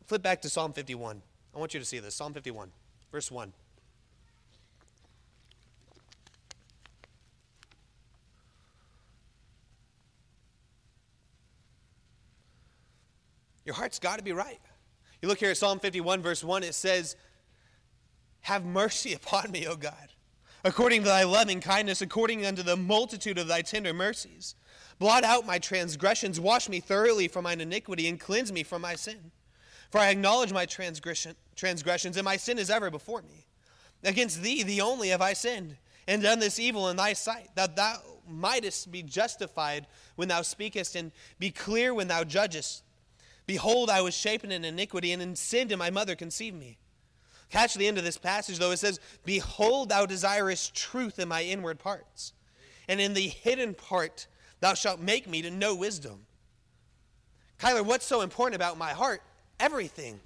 [0.06, 1.22] flip back to Psalm 51.
[1.54, 2.14] I want you to see this.
[2.14, 2.70] Psalm 51,
[3.12, 3.52] verse 1.
[13.64, 14.58] Your heart's got to be right.
[15.20, 17.14] You look here at Psalm 51, verse 1, it says,
[18.40, 20.08] Have mercy upon me, O God
[20.64, 24.54] according to thy loving kindness, according unto the multitude of thy tender mercies.
[24.98, 28.94] Blot out my transgressions, wash me thoroughly from mine iniquity, and cleanse me from my
[28.94, 29.32] sin.
[29.92, 33.46] For I acknowledge my transgression, transgressions, and my sin is ever before me.
[34.02, 35.76] Against thee, the only, have I sinned,
[36.08, 39.86] and done this evil in thy sight, that thou mightest be justified
[40.16, 42.84] when thou speakest, and be clear when thou judgest.
[43.46, 46.78] Behold, I was shapen in iniquity, and in sin did my mother conceive me.
[47.50, 48.70] Catch the end of this passage, though.
[48.70, 52.32] It says, Behold, thou desirest truth in my inward parts,
[52.88, 54.26] and in the hidden part
[54.60, 56.24] thou shalt make me to know wisdom.
[57.60, 59.20] Kyler, what's so important about my heart?
[59.62, 60.18] Everything.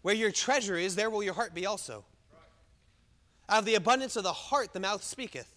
[0.00, 2.02] Where your treasure is, there will your heart be also.
[3.50, 5.54] Out of the abundance of the heart, the mouth speaketh.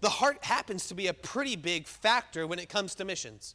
[0.00, 3.54] The heart happens to be a pretty big factor when it comes to missions.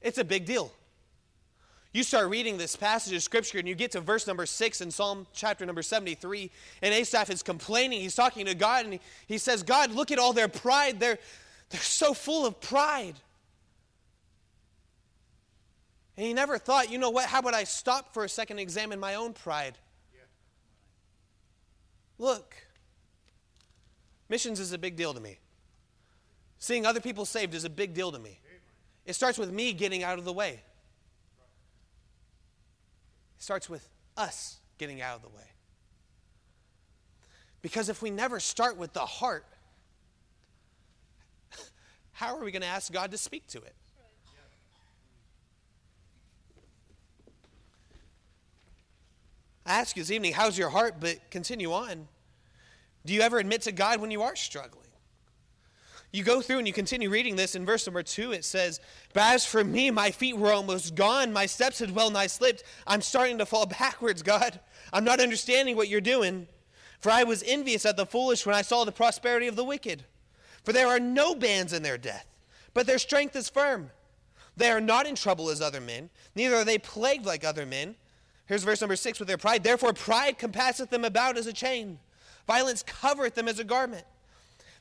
[0.00, 0.72] It's a big deal.
[1.92, 4.90] You start reading this passage of scripture and you get to verse number six in
[4.90, 6.50] Psalm chapter number 73,
[6.82, 8.00] and Asaph is complaining.
[8.00, 11.00] He's talking to God and he, says, God, look at all their pride.
[11.00, 11.18] They're,
[11.70, 13.14] they're so full of pride.
[16.16, 18.62] And he never thought, you know what, how about I stop for a second and
[18.62, 19.78] examine my own pride?
[22.18, 22.54] Look,
[24.28, 25.38] missions is a big deal to me.
[26.58, 28.40] Seeing other people saved is a big deal to me.
[29.04, 30.62] It starts with me getting out of the way.
[33.36, 35.44] It starts with us getting out of the way.
[37.62, 39.44] Because if we never start with the heart,
[42.12, 43.74] how are we going to ask God to speak to it?
[49.66, 50.96] I ask you this evening, how's your heart?
[51.00, 52.06] But continue on.
[53.04, 54.85] Do you ever admit to God when you are struggling?
[56.16, 58.32] You go through and you continue reading this in verse number two.
[58.32, 58.80] It says,
[59.12, 61.30] But as for me, my feet were almost gone.
[61.30, 62.64] My steps had well nigh slipped.
[62.86, 64.58] I'm starting to fall backwards, God.
[64.94, 66.48] I'm not understanding what you're doing.
[67.00, 70.04] For I was envious at the foolish when I saw the prosperity of the wicked.
[70.64, 72.24] For there are no bands in their death,
[72.72, 73.90] but their strength is firm.
[74.56, 77.94] They are not in trouble as other men, neither are they plagued like other men.
[78.46, 79.62] Here's verse number six with their pride.
[79.62, 81.98] Therefore, pride compasseth them about as a chain.
[82.46, 84.06] Violence covereth them as a garment.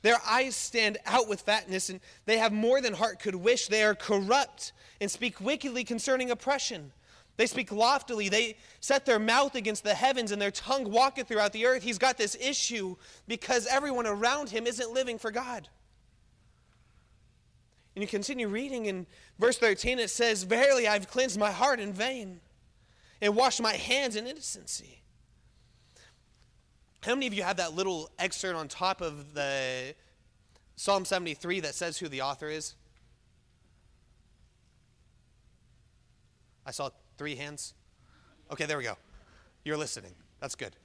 [0.05, 3.69] Their eyes stand out with fatness, and they have more than heart could wish.
[3.69, 6.91] They are corrupt and speak wickedly concerning oppression.
[7.37, 8.29] They speak loftily.
[8.29, 11.81] They set their mouth against the heavens, and their tongue walketh throughout the earth.
[11.81, 12.97] He's got this issue
[13.27, 15.69] because everyone around him isn't living for God.
[17.95, 19.07] And you continue reading in
[19.39, 22.41] verse 13, it says, Verily I've cleansed my heart in vain
[23.23, 25.01] and washed my hands in innocency.
[27.05, 29.93] How many of you have that little excerpt on top of the
[30.75, 32.73] Psalm 73 that says who the author is?
[36.65, 36.89] I saw
[37.19, 37.75] three hands.
[38.51, 38.97] Okay, there we go.
[39.63, 40.13] You're listening.
[40.41, 40.75] That's good.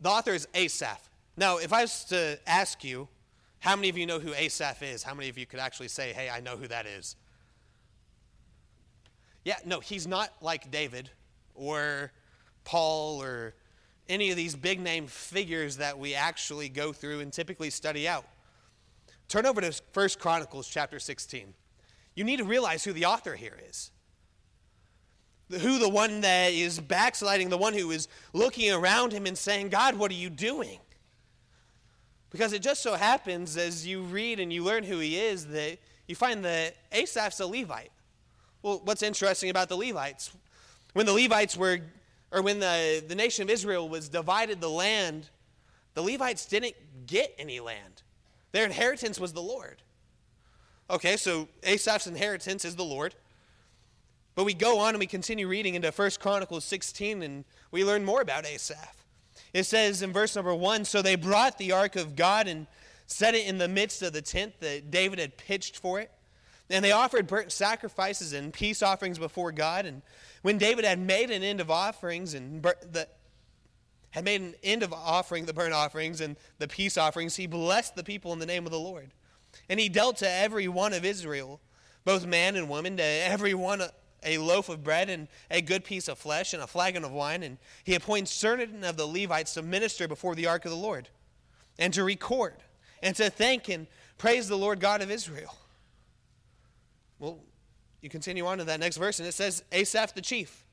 [0.00, 1.10] The author is Asaph.
[1.36, 3.06] Now, if I was to ask you,
[3.58, 5.02] how many of you know who Asaph is?
[5.02, 7.16] How many of you could actually say, hey, I know who that is?
[9.44, 11.10] Yeah, no, he's not like David
[11.54, 12.10] or
[12.64, 13.54] Paul or
[14.10, 18.26] any of these big name figures that we actually go through and typically study out.
[19.28, 21.54] Turn over to 1 Chronicles chapter 16.
[22.16, 23.92] You need to realize who the author here is.
[25.50, 29.68] Who the one that is backsliding, the one who is looking around him and saying,
[29.68, 30.80] God, what are you doing?
[32.30, 35.78] Because it just so happens, as you read and you learn who he is, that
[36.06, 37.90] you find that Asaph's a Levite.
[38.62, 40.30] Well, what's interesting about the Levites?
[40.92, 41.78] When the Levites were,
[42.32, 45.30] or when the, the nation of Israel was divided the land,
[45.94, 46.74] the Levites didn't
[47.06, 48.02] get any land.
[48.52, 49.82] Their inheritance was the Lord.
[50.88, 53.14] Okay, so Asaph's inheritance is the Lord.
[54.34, 58.04] But we go on and we continue reading into 1 Chronicles 16 and we learn
[58.04, 58.96] more about Asaph.
[59.52, 62.66] It says in verse number 1 So they brought the ark of God and
[63.06, 66.10] set it in the midst of the tent that David had pitched for it.
[66.68, 69.86] And they offered burnt sacrifices and peace offerings before God.
[69.86, 70.02] And
[70.42, 73.06] when David had made an end of offerings and the,
[74.10, 77.96] had made an end of offering the burnt offerings and the peace offerings, he blessed
[77.96, 79.10] the people in the name of the Lord.
[79.68, 81.60] And he dealt to every one of Israel,
[82.04, 83.82] both man and woman, to every one
[84.22, 87.42] a loaf of bread and a good piece of flesh and a flagon of wine.
[87.42, 91.08] And he appoints certain of the Levites to minister before the ark of the Lord
[91.78, 92.54] and to record
[93.02, 93.86] and to thank and
[94.18, 95.54] praise the Lord God of Israel.
[97.18, 97.40] Well,
[98.00, 100.64] you continue on to that next verse, and it says Asaph the chief.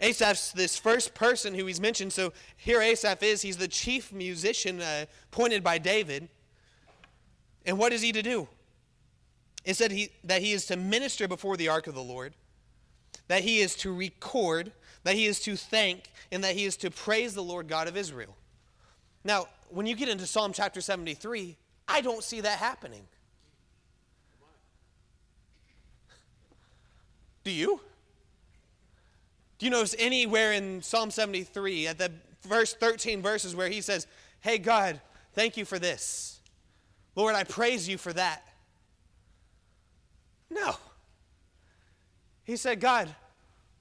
[0.00, 2.12] Asaph's this first person who he's mentioned.
[2.12, 3.42] So here Asaph is.
[3.42, 6.28] He's the chief musician uh, appointed by David.
[7.64, 8.48] And what is he to do?
[9.64, 12.34] It said he, that he is to minister before the ark of the Lord,
[13.28, 14.72] that he is to record,
[15.04, 17.96] that he is to thank, and that he is to praise the Lord God of
[17.96, 18.36] Israel.
[19.22, 23.06] Now, when you get into Psalm chapter 73, I don't see that happening.
[27.44, 27.80] Do you?
[29.58, 32.10] Do you notice anywhere in Psalm 73 at the
[32.42, 34.06] verse 13 verses where he says,
[34.40, 35.00] Hey God,
[35.34, 36.40] thank you for this.
[37.14, 38.42] Lord, I praise you for that.
[40.50, 40.76] No.
[42.44, 43.14] He said, God,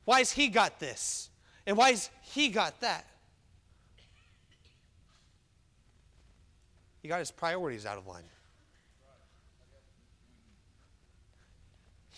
[0.06, 1.30] why's he got this?
[1.66, 3.06] And why's he got that?
[7.02, 8.24] He got his priorities out of line.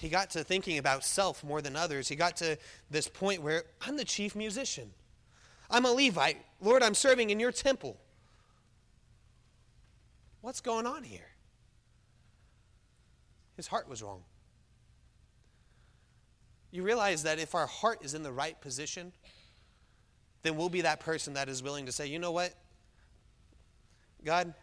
[0.04, 2.08] He got to thinking about self more than others.
[2.10, 2.58] He got to
[2.92, 4.92] this point where I'm the chief musician.
[5.72, 6.38] I'm a Levite.
[6.62, 7.98] Lord, I'm serving in your temple.
[10.42, 11.30] What's going on here?
[13.56, 14.24] His heart was wrong
[16.74, 19.12] you realize that if our heart is in the right position,
[20.42, 22.52] then we'll be that person that is willing to say, you know what?
[24.26, 24.56] God,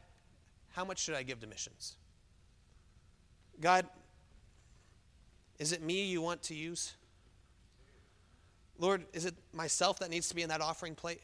[0.71, 1.95] how much should I give to missions?
[3.61, 3.87] God,
[5.61, 6.95] is it me you want to use?
[8.79, 11.21] Lord, is it myself that needs to be in that offering plate?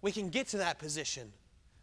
[0.00, 1.32] We can get to that position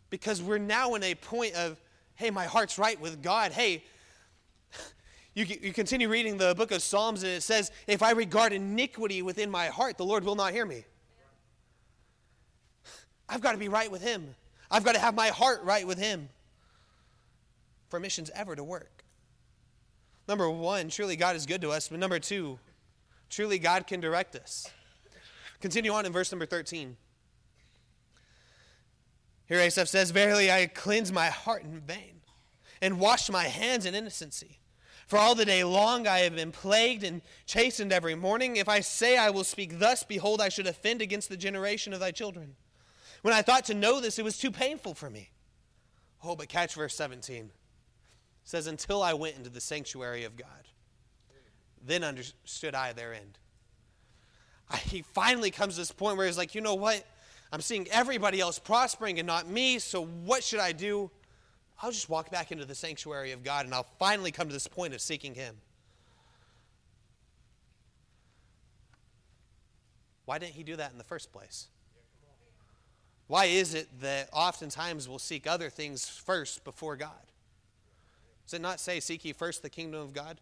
[0.10, 1.82] because we're now in a point of,
[2.16, 3.52] hey, my heart's right with God.
[3.52, 3.84] Hey,
[5.36, 9.22] you, you continue reading the book of Psalms, and it says, If I regard iniquity
[9.22, 10.86] within my heart, the Lord will not hear me.
[13.28, 14.34] I've got to be right with Him.
[14.72, 16.30] I've got to have my heart right with Him
[17.90, 19.03] for missions ever to work.
[20.28, 21.90] Number one, truly God is good to us.
[21.90, 22.60] But number two,
[23.30, 24.70] truly God can direct us.
[25.60, 26.98] Continue on in verse number 13.
[29.48, 32.22] Here Asaph says, Verily I cleanse my heart in vain
[32.82, 34.60] and wash my hands in innocency.
[35.08, 38.56] For all the day long I have been plagued and chastened every morning.
[38.56, 42.00] If I say I will speak thus, behold, I should offend against the generation of
[42.00, 42.56] thy children.
[43.22, 45.30] When I thought to know this, it was too painful for me.
[46.24, 47.52] Oh, but catch verse 17.
[48.44, 50.48] Says, Until I went into the sanctuary of God,
[51.86, 53.38] then understood I their end.
[54.70, 57.04] I, he finally comes to this point where he's like, you know what?
[57.52, 61.12] I'm seeing everybody else prospering and not me, so what should I do?
[61.82, 64.68] I'll just walk back into the sanctuary of God and I'll finally come to this
[64.68, 65.56] point of seeking Him.
[70.26, 71.68] Why didn't He do that in the first place?
[73.28, 77.12] Why is it that oftentimes we'll seek other things first before God?
[78.54, 80.40] Does it not say, Seek ye first the kingdom of God?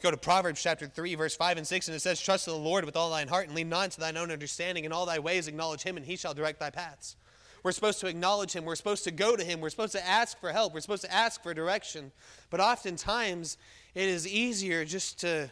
[0.00, 2.60] Go to Proverbs chapter 3, verse 5 and 6, and it says, Trust in the
[2.60, 4.84] Lord with all thine heart, and lean not to thine own understanding.
[4.84, 7.16] In all thy ways acknowledge him, and he shall direct thy paths.
[7.64, 8.64] We're supposed to acknowledge him.
[8.64, 9.60] We're supposed to go to him.
[9.60, 10.72] We're supposed to ask for help.
[10.72, 12.12] We're supposed to ask for direction.
[12.48, 13.58] But oftentimes,
[13.96, 15.50] it is easier just to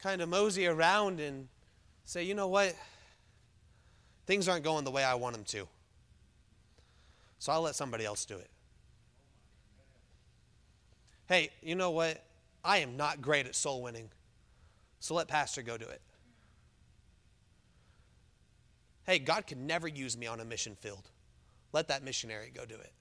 [0.00, 1.48] kind of mosey around and
[2.04, 2.76] say, you know what?
[4.24, 5.66] Things aren't going the way I want them to.
[7.44, 8.48] So I'll let somebody else do it.
[11.26, 12.24] Hey, you know what?
[12.64, 14.08] I am not great at soul winning.
[14.98, 16.00] So let Pastor go do it.
[19.02, 21.10] Hey, God could never use me on a mission field.
[21.74, 22.92] Let that missionary go do it.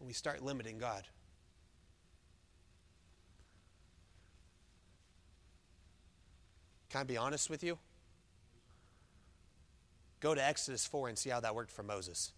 [0.00, 1.06] we start limiting God.
[6.90, 7.78] Can I be honest with you?
[10.22, 12.32] Go to Exodus 4 and see how that worked for Moses.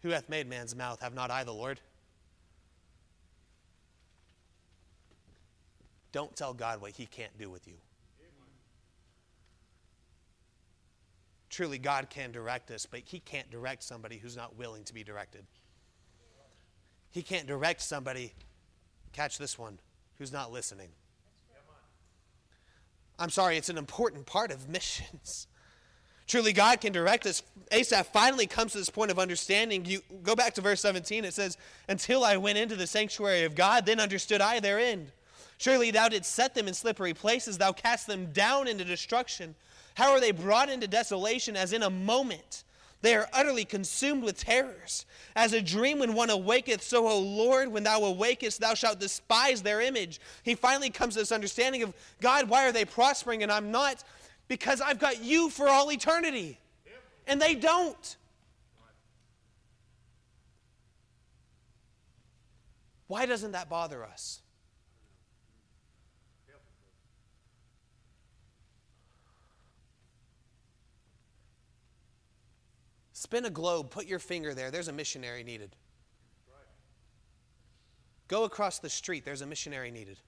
[0.00, 1.02] Who hath made man's mouth?
[1.02, 1.78] Have not I the Lord?
[6.10, 7.74] Don't tell God what he can't do with you.
[11.50, 15.04] Truly, God can direct us, but he can't direct somebody who's not willing to be
[15.04, 15.44] directed.
[17.10, 18.32] He can't direct somebody,
[19.12, 19.80] catch this one,
[20.18, 20.88] who's not listening.
[23.18, 25.46] I'm sorry, it's an important part of missions.
[26.26, 27.42] Truly, God can direct us.
[27.70, 29.84] Asaph finally comes to this point of understanding.
[29.84, 31.24] You go back to verse 17.
[31.24, 31.56] It says,
[31.88, 35.12] "Until I went into the sanctuary of God, then understood I their end.
[35.58, 39.54] Surely thou didst set them in slippery places; thou cast them down into destruction.
[39.94, 42.64] How are they brought into desolation as in a moment?
[43.02, 45.06] They are utterly consumed with terrors.
[45.34, 49.62] As a dream when one awaketh, so, O Lord, when thou awakest, thou shalt despise
[49.62, 50.20] their image.
[50.42, 54.02] He finally comes to this understanding of God, why are they prospering and I'm not?
[54.48, 56.58] Because I've got you for all eternity.
[57.26, 58.16] And they don't.
[63.08, 64.40] Why doesn't that bother us?
[73.16, 74.70] Spin a globe, put your finger there.
[74.70, 75.74] There's a missionary needed.
[78.28, 80.18] Go across the street, there's a missionary needed.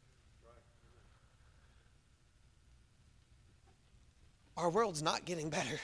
[4.57, 5.79] Our world's not getting better.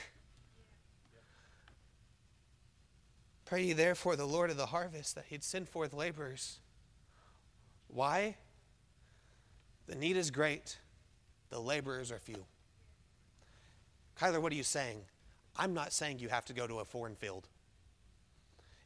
[3.45, 6.57] Pray ye therefore the Lord of the harvest that he'd send forth laborers.
[7.87, 8.35] Why?
[9.85, 10.79] The need is great,
[11.51, 12.45] the laborers are few.
[14.19, 15.01] Kyler, what are you saying?
[15.57, 17.47] I'm not saying you have to go to a foreign field.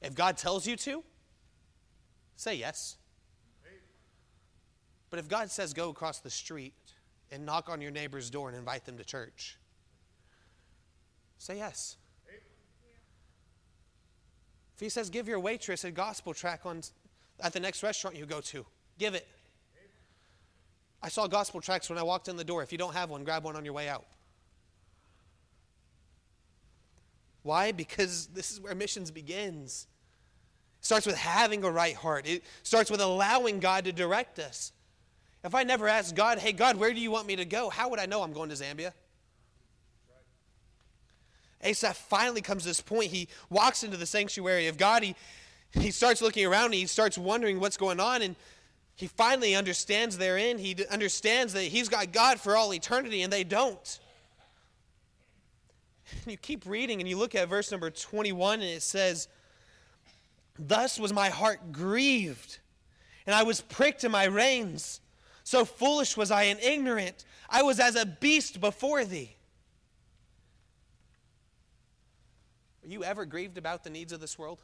[0.02, 1.04] If God tells you to,
[2.36, 2.98] say yes.
[5.10, 6.74] But if God says go across the street
[7.32, 9.58] and knock on your neighbor's door and invite them to church,
[11.38, 11.98] say yes.
[14.76, 16.82] If he says give your waitress a gospel tract on
[17.42, 18.66] at the next restaurant you go to,
[18.98, 19.28] give it.
[21.02, 22.62] I saw gospel tracts when I walked in the door.
[22.62, 24.06] If you don't have one, grab one on your way out.
[27.44, 27.72] Why?
[27.72, 29.88] Because this is where missions begins.
[30.80, 32.28] It starts with having a right heart.
[32.28, 34.72] It starts with allowing God to direct us.
[35.44, 37.70] If I never ask God, hey, God, where do you want me to go?
[37.70, 38.92] How would I know I'm going to Zambia?
[41.62, 43.12] Asaph finally comes to this point.
[43.12, 45.04] He walks into the sanctuary of God.
[45.04, 45.16] He,
[45.72, 48.22] he starts looking around and he starts wondering what's going on.
[48.22, 48.36] And
[48.96, 50.58] he finally understands therein.
[50.58, 54.00] He understands that he's got God for all eternity and they don't.
[56.12, 59.28] And you keep reading and you look at verse number 21 and it says,
[60.58, 62.60] Thus was my heart grieved,
[63.26, 65.00] and I was pricked in my reins.
[65.44, 67.26] So foolish was I and ignorant.
[67.50, 69.36] I was as a beast before thee.
[72.84, 74.62] Are you ever grieved about the needs of this world?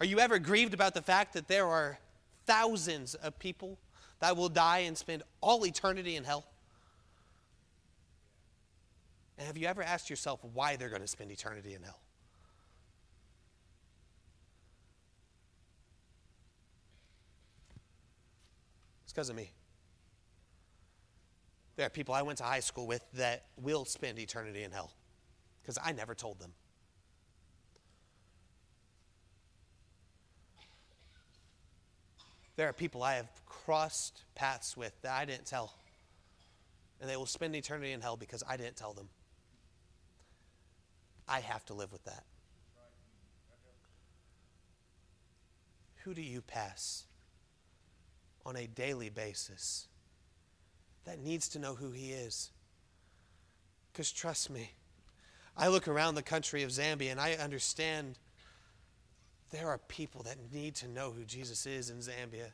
[0.00, 1.98] Are you ever grieved about the fact that there are
[2.46, 3.78] thousands of people
[4.20, 6.46] that will die and spend all eternity in hell?
[9.38, 12.00] And have you ever asked yourself why they're going to spend eternity in hell?
[19.04, 19.52] It's because of me.
[21.76, 24.92] There are people I went to high school with that will spend eternity in hell
[25.62, 26.52] because I never told them.
[32.56, 35.72] There are people I have crossed paths with that I didn't tell.
[37.00, 39.08] And they will spend eternity in hell because I didn't tell them.
[41.28, 42.24] I have to live with that.
[46.04, 47.04] Who do you pass
[48.46, 49.88] on a daily basis
[51.04, 52.50] that needs to know who he is?
[53.92, 54.70] Because trust me,
[55.56, 58.18] I look around the country of Zambia and I understand
[59.50, 62.52] there are people that need to know who Jesus is in Zambia.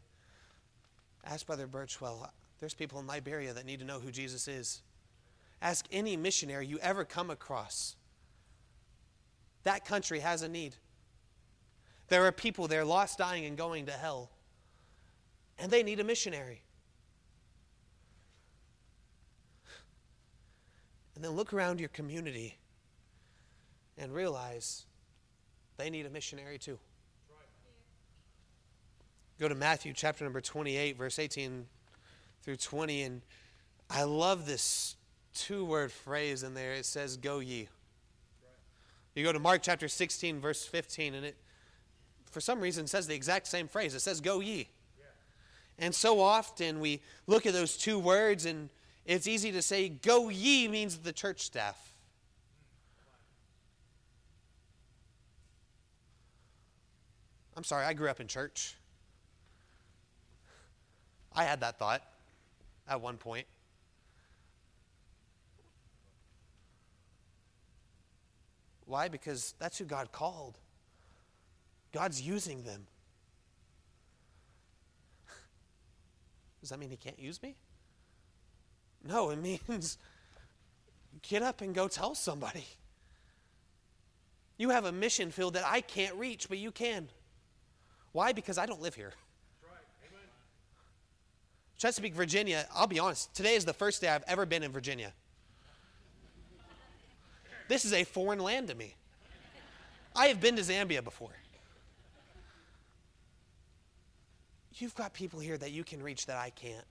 [1.24, 2.28] Ask Brother Birchwell,
[2.60, 4.82] there's people in Liberia that need to know who Jesus is.
[5.60, 7.96] Ask any missionary you ever come across.
[9.64, 10.76] That country has a need.
[12.08, 14.30] There are people there lost, dying, and going to hell,
[15.58, 16.62] and they need a missionary.
[21.14, 22.58] And then look around your community
[23.96, 24.84] and realize
[25.76, 26.78] they need a missionary too.
[29.40, 31.66] Go to Matthew chapter number 28, verse 18
[32.42, 33.22] through 20, and
[33.90, 34.96] I love this
[35.34, 36.74] two word phrase in there.
[36.74, 37.68] It says, Go ye.
[39.14, 41.36] You go to Mark chapter 16, verse 15, and it,
[42.30, 43.94] for some reason, says the exact same phrase.
[43.94, 44.68] It says, Go ye.
[45.78, 48.70] And so often we look at those two words, and
[49.04, 51.94] it's easy to say, Go ye means the church staff.
[57.56, 58.74] I'm sorry, I grew up in church.
[61.32, 62.02] I had that thought
[62.88, 63.46] at one point.
[68.86, 69.08] Why?
[69.08, 70.58] Because that's who God called.
[71.92, 72.86] God's using them.
[76.60, 77.56] Does that mean He can't use me?
[79.06, 79.36] No, it
[79.68, 79.98] means
[81.22, 82.66] get up and go tell somebody.
[84.56, 87.08] You have a mission field that I can't reach, but you can.
[88.12, 88.32] Why?
[88.32, 89.12] Because I don't live here.
[91.76, 95.12] Chesapeake, Virginia, I'll be honest, today is the first day I've ever been in Virginia.
[97.68, 98.94] This is a foreign land to me.
[100.14, 101.34] I have been to Zambia before.
[104.76, 106.84] You've got people here that you can reach that I can't.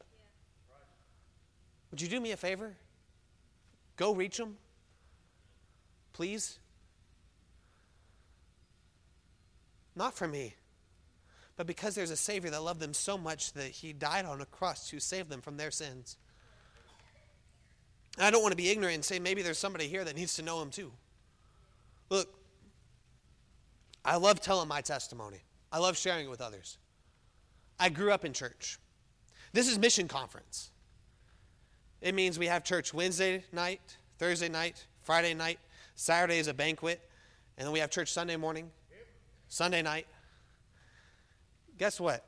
[1.92, 2.74] Would you do me a favor?
[3.98, 4.58] Go reach them.
[6.14, 6.60] Please.
[9.96, 10.56] Not for me
[11.56, 14.46] but because there's a Savior that loved them so much that He died on a
[14.46, 16.18] cross to save them from their sins.
[18.20, 20.42] I don't want to be ignorant and say maybe there's somebody here that needs to
[20.42, 20.92] know Him too.
[22.10, 22.34] Look,
[24.06, 25.40] I love telling my testimony,
[25.72, 26.78] I love sharing it with others.
[27.80, 28.78] I grew up in church.
[29.52, 30.72] This is mission conference.
[32.02, 35.60] It means we have church Wednesday night, Thursday night, Friday night,
[35.96, 37.02] Saturday is a banquet,
[37.58, 38.70] and then we have church Sunday morning,
[39.48, 40.08] Sunday night,
[41.78, 42.26] guess what?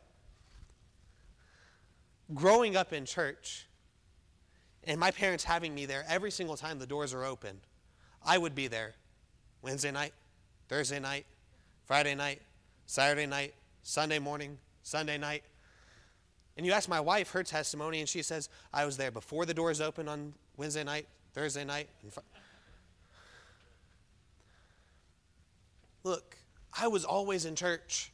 [2.34, 3.68] Growing up in church
[4.88, 7.60] and my parents having me there every single time the doors are open,
[8.24, 8.94] I would be there
[9.62, 10.14] Wednesday night,
[10.68, 11.26] Thursday night,
[11.86, 12.42] Friday night,
[12.86, 15.44] Saturday night, Sunday morning, Sunday night.
[16.58, 19.54] And you ask my wife her testimony, and she says, I was there before the
[19.54, 21.90] doors opened on Wednesday night, Thursday night.
[22.02, 22.22] And fr-
[26.04, 26.38] Look,
[26.80, 28.12] I was always in church.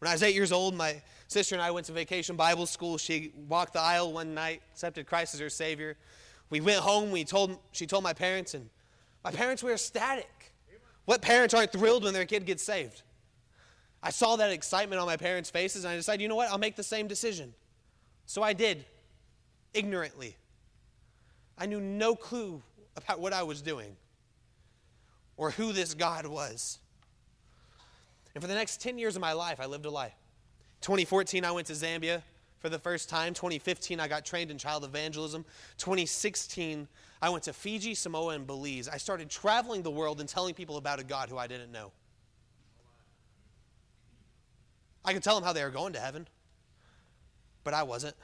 [0.00, 2.96] When I was eight years old, my sister and I went to vacation Bible school.
[2.96, 5.96] She walked the aisle one night, accepted Christ as her Savior.
[6.48, 7.10] We went home.
[7.10, 8.70] We told, she told my parents, and
[9.22, 10.54] my parents were ecstatic.
[11.04, 13.02] What parents aren't thrilled when their kid gets saved?
[14.02, 16.48] I saw that excitement on my parents' faces, and I decided, you know what?
[16.48, 17.52] I'll make the same decision.
[18.24, 18.86] So I did,
[19.74, 20.34] ignorantly.
[21.58, 22.62] I knew no clue
[22.96, 23.96] about what I was doing
[25.36, 26.78] or who this God was.
[28.34, 30.14] And for the next 10 years of my life, I lived a lie.
[30.82, 32.22] 2014, I went to Zambia
[32.58, 33.34] for the first time.
[33.34, 35.44] 2015, I got trained in child evangelism.
[35.78, 36.86] 2016,
[37.20, 38.88] I went to Fiji, Samoa, and Belize.
[38.88, 41.92] I started traveling the world and telling people about a God who I didn't know.
[45.04, 46.28] I could tell them how they were going to heaven,
[47.64, 48.14] but I wasn't.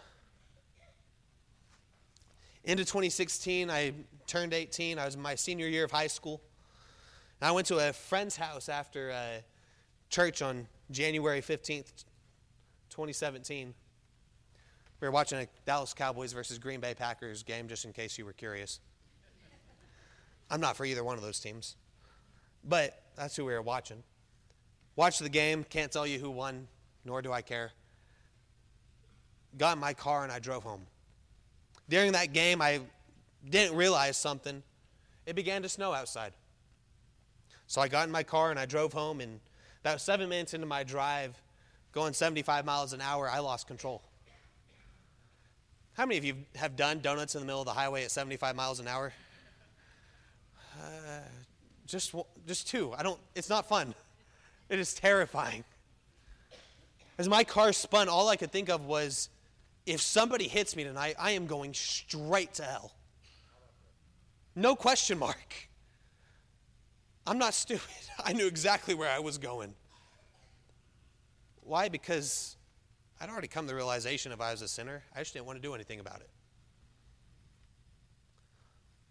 [2.64, 3.92] Into 2016, I
[4.26, 4.98] turned 18.
[4.98, 6.42] I was in my senior year of high school.
[7.40, 9.12] And I went to a friend's house after.
[9.12, 9.40] Uh,
[10.08, 12.04] church on January 15th,
[12.90, 13.74] 2017.
[15.00, 18.24] We were watching a Dallas Cowboys versus Green Bay Packers game, just in case you
[18.24, 18.80] were curious.
[20.50, 21.76] I'm not for either one of those teams,
[22.64, 24.02] but that's who we were watching.
[24.94, 26.68] Watched the game, can't tell you who won,
[27.04, 27.72] nor do I care.
[29.58, 30.86] Got in my car and I drove home.
[31.88, 32.80] During that game, I
[33.48, 34.62] didn't realize something.
[35.26, 36.32] It began to snow outside.
[37.66, 39.40] So I got in my car and I drove home and
[39.86, 41.40] about seven minutes into my drive,
[41.92, 44.02] going 75 miles an hour, I lost control.
[45.92, 48.56] How many of you have done donuts in the middle of the highway at 75
[48.56, 49.12] miles an hour?
[50.76, 51.20] Uh,
[51.86, 52.16] just,
[52.48, 52.94] just two.
[52.98, 53.94] I don't, it's not fun.
[54.68, 55.62] It is terrifying.
[57.16, 59.28] As my car spun, all I could think of was
[59.86, 62.90] if somebody hits me tonight, I am going straight to hell.
[64.56, 65.68] No question mark.
[67.26, 67.82] I'm not stupid.
[68.24, 69.74] I knew exactly where I was going.
[71.62, 71.88] Why?
[71.88, 72.56] Because
[73.20, 75.56] I'd already come to the realization if I was a sinner, I just didn't want
[75.56, 76.30] to do anything about it.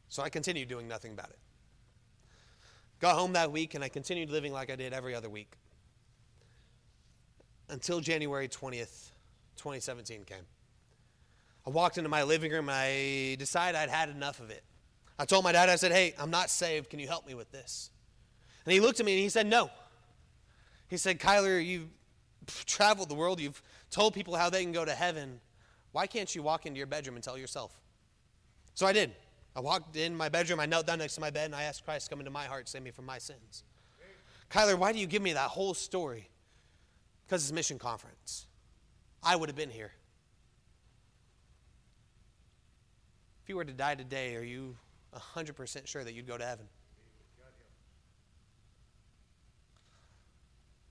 [0.07, 1.39] So I continued doing nothing about it.
[3.01, 5.57] Got home that week and I continued living like I did every other week.
[7.67, 9.09] Until January 20th,
[9.57, 10.37] 2017 came.
[11.67, 14.63] I walked into my living room and I decided I'd had enough of it.
[15.17, 16.89] I told my dad, I said, Hey, I'm not saved.
[16.89, 17.89] Can you help me with this?
[18.65, 19.69] And he looked at me and he said, No.
[20.87, 21.89] He said, Kyler, you've
[22.65, 25.39] traveled the world, you've told people how they can go to heaven.
[25.91, 27.79] Why can't you walk into your bedroom and tell yourself?
[28.73, 29.13] So I did.
[29.55, 31.85] I walked in my bedroom, I knelt down next to my bed, and I asked
[31.85, 33.63] Christ to come into my heart, save me from my sins.
[34.51, 36.29] Kyler, why do you give me that whole story?
[37.25, 38.47] Because it's mission conference.
[39.23, 39.91] I would have been here.
[43.43, 44.75] If you were to die today, are you
[45.35, 46.67] 100% sure that you'd go to heaven?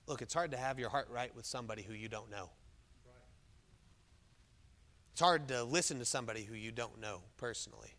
[0.07, 2.49] Look, it's hard to have your heart right with somebody who you don't know.
[5.13, 7.95] It's hard to listen to somebody who you don't know personally.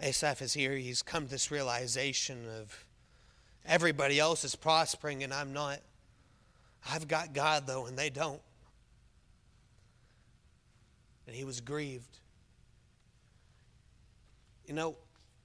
[0.00, 0.72] Asaph is here.
[0.76, 2.84] He's come to this realization of
[3.64, 5.80] everybody else is prospering and I'm not.
[6.90, 8.42] I've got God, though, and they don't.
[11.26, 12.18] And he was grieved.
[14.66, 14.96] You know,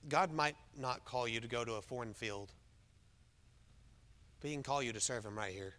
[0.07, 2.53] God might not call you to go to a foreign field,
[4.39, 5.73] but He can call you to serve Him right here.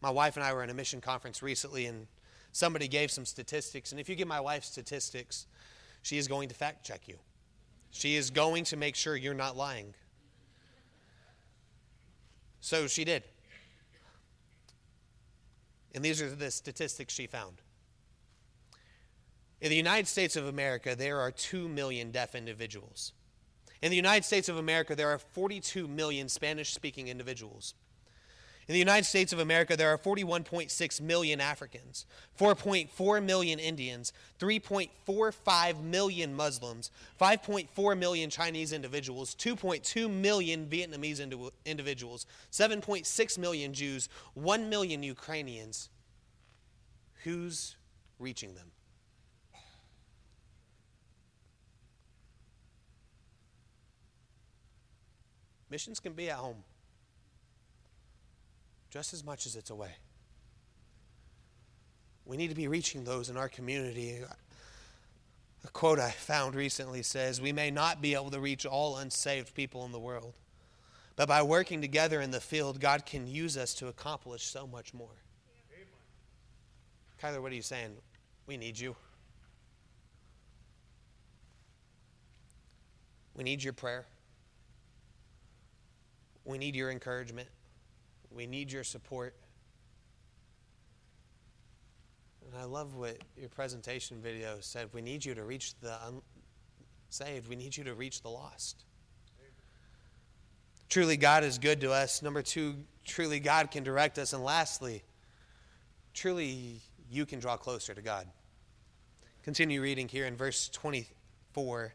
[0.00, 2.06] My wife and I were in a mission conference recently, and
[2.52, 3.92] somebody gave some statistics.
[3.92, 5.46] And if you give my wife statistics,
[6.02, 7.18] she is going to fact check you.
[7.90, 9.94] She is going to make sure you're not lying.
[12.60, 13.22] So she did.
[15.94, 17.61] And these are the statistics she found.
[19.62, 23.12] In the United States of America, there are 2 million deaf individuals.
[23.80, 27.74] In the United States of America, there are 42 million Spanish speaking individuals.
[28.66, 32.06] In the United States of America, there are 41.6 million Africans,
[32.40, 36.90] 4.4 million Indians, 3.45 million Muslims,
[37.20, 41.20] 5.4 million Chinese individuals, 2.2 million Vietnamese
[41.64, 45.88] individuals, 7.6 million Jews, 1 million Ukrainians.
[47.22, 47.76] Who's
[48.18, 48.71] reaching them?
[55.72, 56.64] Missions can be at home
[58.90, 59.92] just as much as it's away.
[62.26, 64.18] We need to be reaching those in our community.
[65.64, 69.54] A quote I found recently says We may not be able to reach all unsaved
[69.54, 70.34] people in the world,
[71.16, 74.92] but by working together in the field, God can use us to accomplish so much
[74.92, 75.22] more.
[77.22, 77.96] Kyler, what are you saying?
[78.46, 78.94] We need you.
[83.34, 84.04] We need your prayer.
[86.44, 87.48] We need your encouragement.
[88.30, 89.34] We need your support.
[92.46, 94.88] And I love what your presentation video said.
[94.92, 95.96] We need you to reach the
[97.08, 98.84] unsaved, we need you to reach the lost.
[100.88, 102.20] Truly, God is good to us.
[102.20, 102.74] Number two,
[103.06, 104.34] truly, God can direct us.
[104.34, 105.02] And lastly,
[106.12, 108.26] truly, you can draw closer to God.
[109.42, 111.84] Continue reading here in verse 24.
[111.84, 111.92] It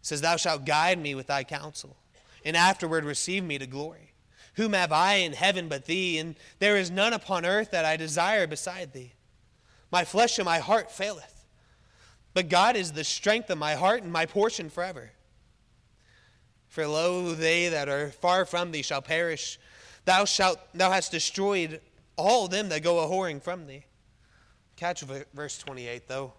[0.00, 1.94] says, Thou shalt guide me with thy counsel
[2.44, 4.12] and afterward receive me to glory.
[4.54, 6.18] Whom have I in heaven but thee?
[6.18, 9.12] And there is none upon earth that I desire beside thee.
[9.90, 11.44] My flesh and my heart faileth,
[12.34, 15.10] but God is the strength of my heart and my portion forever.
[16.68, 19.58] For lo, they that are far from thee shall perish.
[20.04, 21.80] Thou shalt, thou hast destroyed
[22.16, 23.84] all them that go a whoring from thee.
[24.76, 25.02] Catch
[25.34, 26.32] verse 28 though.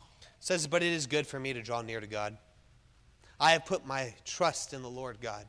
[0.00, 2.38] It says, But it is good for me to draw near to God.
[3.38, 5.44] I have put my trust in the Lord God,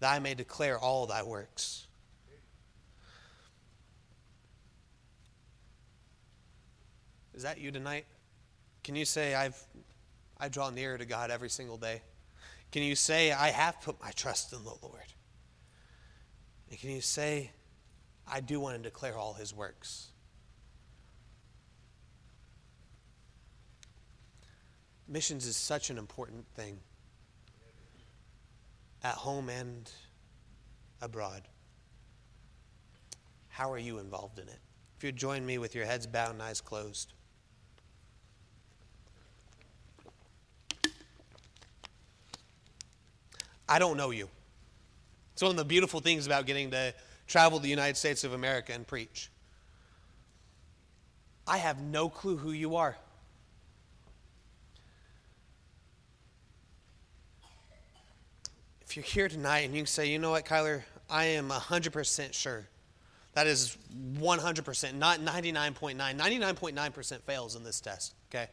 [0.00, 1.86] that I may declare all thy works.
[7.34, 8.04] Is that you tonight?
[8.82, 9.56] Can you say, I've,
[10.38, 12.02] I draw nearer to God every single day?
[12.72, 15.12] Can you say, I have put my trust in the Lord?
[16.68, 17.52] And can you say,
[18.26, 20.08] I do want to declare all his works?
[25.08, 26.78] Missions is such an important thing
[29.02, 29.90] at home and
[31.00, 31.42] abroad.
[33.48, 34.58] How are you involved in it?
[34.98, 37.14] If you'd join me with your heads bowed and eyes closed.
[43.68, 44.28] I don't know you.
[45.32, 46.92] It's one of the beautiful things about getting to
[47.26, 49.30] travel the United States of America and preach.
[51.46, 52.96] I have no clue who you are.
[58.88, 62.32] If you're here tonight and you can say, you know what, Kyler, I am 100%
[62.32, 62.66] sure.
[63.34, 63.76] That is
[64.18, 65.94] 100%, not 99.9.
[65.94, 68.48] 99.9% fails in this test, okay?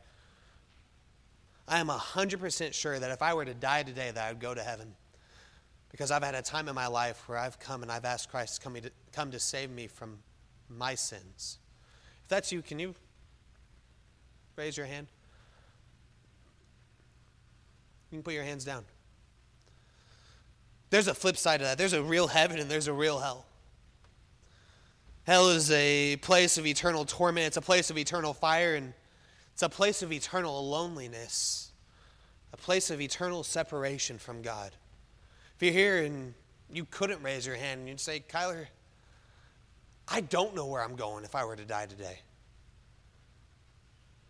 [1.70, 4.54] I am 100% sure that if I were to die today, that I would go
[4.54, 4.94] to heaven.
[5.90, 8.56] Because I've had a time in my life where I've come and I've asked Christ
[8.56, 10.18] to come to, come to save me from
[10.70, 11.60] my sins.
[12.24, 12.94] If that's you, can you
[14.58, 15.08] raise your hand?
[18.12, 18.84] You can put your hands down.
[20.96, 21.78] There's a flip side to that.
[21.78, 23.46] There's a real heaven and there's a real hell.
[25.26, 28.94] Hell is a place of eternal torment, it's a place of eternal fire, and
[29.52, 31.74] it's a place of eternal loneliness,
[32.54, 34.72] a place of eternal separation from God.
[35.58, 36.34] If you're here and
[36.72, 38.68] you couldn't raise your hand and you'd say, Kyler,
[40.08, 42.20] I don't know where I'm going if I were to die today.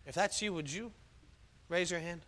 [0.04, 0.90] If that's you, would you
[1.68, 2.22] raise your hand?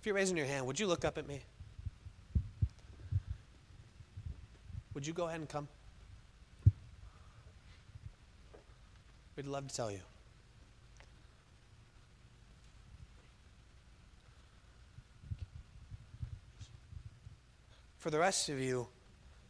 [0.00, 1.42] If you're raising your hand, would you look up at me?
[4.94, 5.68] Would you go ahead and come?
[9.36, 10.00] We'd love to tell you.
[17.98, 18.88] For the rest of you,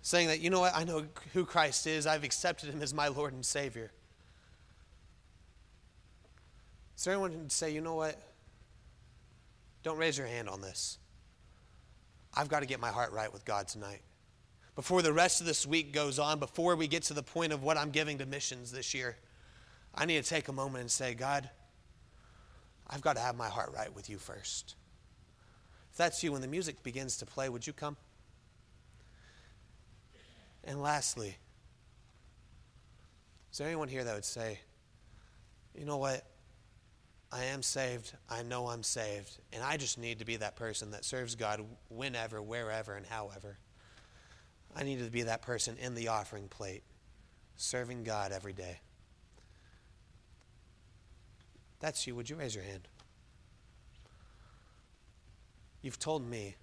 [0.03, 3.09] saying that, you know what, I know who Christ is, I've accepted him as my
[3.09, 3.91] Lord and Savior.
[6.97, 8.21] Is there anyone who'd say, you know what?
[9.89, 10.99] Don't raise your hand on this.
[12.35, 14.03] I've got to get my heart right with God tonight.
[14.77, 17.63] Before the rest of this week goes on, before we get to the point of
[17.63, 19.17] what I'm giving to missions this year,
[19.95, 21.49] I need to take a moment and say, God,
[22.87, 24.75] I've got to have my heart right with you first.
[25.91, 27.97] If that's you, when the music begins to play, would you come?
[30.65, 31.39] And lastly,
[33.51, 34.59] is there anyone here that would say,
[35.75, 36.27] you know what?
[37.31, 38.13] I am saved.
[38.31, 39.39] I know I'm saved.
[39.53, 43.59] And I just need to be that person that serves God whenever, wherever, and however.
[44.75, 46.83] I need to be that person in the offering plate,
[47.57, 48.81] serving God every day.
[51.81, 52.15] That's you.
[52.15, 52.89] Would you raise your hand?
[55.83, 56.57] You've told me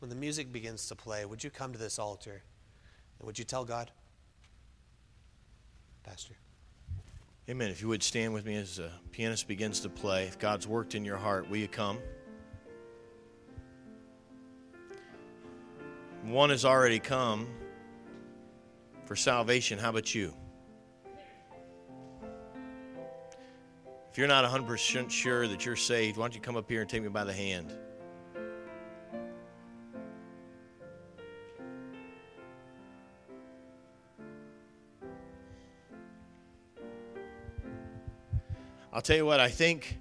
[0.00, 2.42] when the music begins to play, would you come to this altar
[3.18, 3.90] and would you tell God?
[6.02, 6.34] Pastor.
[7.50, 7.70] Amen.
[7.70, 10.26] If you would stand with me as the pianist begins to play.
[10.26, 11.98] If God's worked in your heart, will you come?
[16.22, 17.48] One has already come
[19.06, 19.76] for salvation.
[19.76, 20.34] How about you?
[24.12, 26.88] If you're not 100% sure that you're saved, why don't you come up here and
[26.88, 27.74] take me by the hand?
[38.94, 39.98] I'll tell you what, I think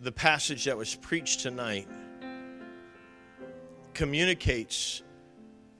[0.00, 1.86] the passage that was preached tonight
[3.92, 5.02] communicates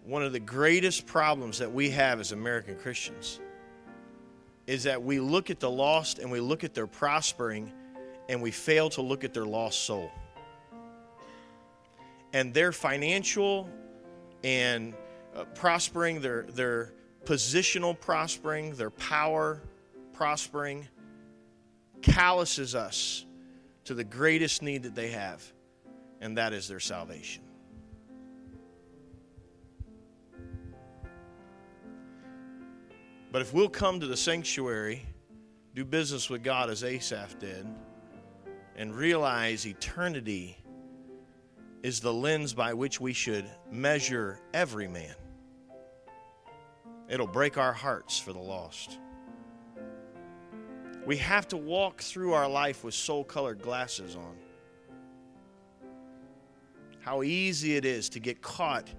[0.05, 3.41] one of the greatest problems that we have as American Christians
[4.67, 7.73] is that we look at the lost and we look at their prospering
[8.29, 10.11] and we fail to look at their lost soul.
[12.35, 13.71] And their financial
[14.45, 14.93] and
[15.35, 16.93] uh, prospering, their, their
[17.25, 19.63] positional prospering, their power
[20.19, 20.89] prospering
[22.03, 23.25] calluses us
[23.85, 25.41] to the greatest need that they have,
[26.21, 27.45] and that is their salvation.
[33.31, 35.07] But if we'll come to the sanctuary,
[35.77, 37.65] do business with God as Asaph did,
[38.75, 40.59] and realize eternity
[41.85, 45.15] is the lens by which we should measure every man,
[47.09, 48.99] it'll break our hearts for the lost.
[51.09, 54.37] We have to walk through our life with soul colored glasses on.
[57.01, 58.91] How easy it is to get caught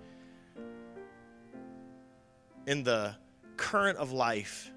[2.65, 3.15] in the
[3.57, 4.71] current of life,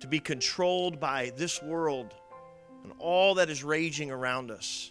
[0.00, 2.14] to be controlled by this world
[2.82, 4.90] and all that is raging around us.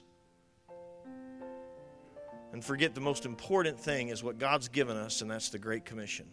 [2.54, 5.86] And forget the most important thing is what God's given us, and that's the Great
[5.86, 6.28] Commission.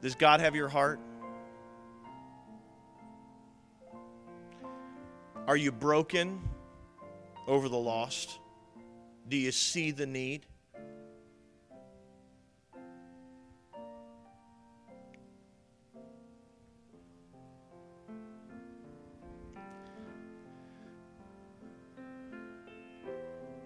[0.00, 1.00] Does God have your heart?
[5.48, 6.40] Are you broken
[7.46, 8.38] over the lost?
[9.28, 10.46] Do you see the need?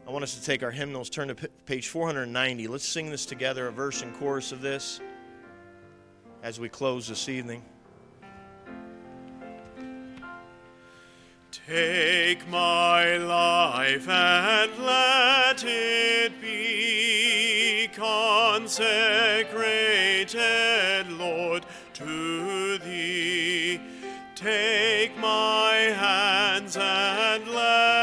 [0.07, 1.35] I want us to take our hymnals, turn to
[1.67, 2.69] page 490.
[2.69, 5.01] Let's sing this together, a verse and chorus of this
[6.43, 7.63] as we close this evening.
[11.67, 18.73] Take my life and let it be consecrated,
[21.13, 21.65] Lord,
[21.95, 23.81] to thee.
[24.35, 28.02] Take my hands and let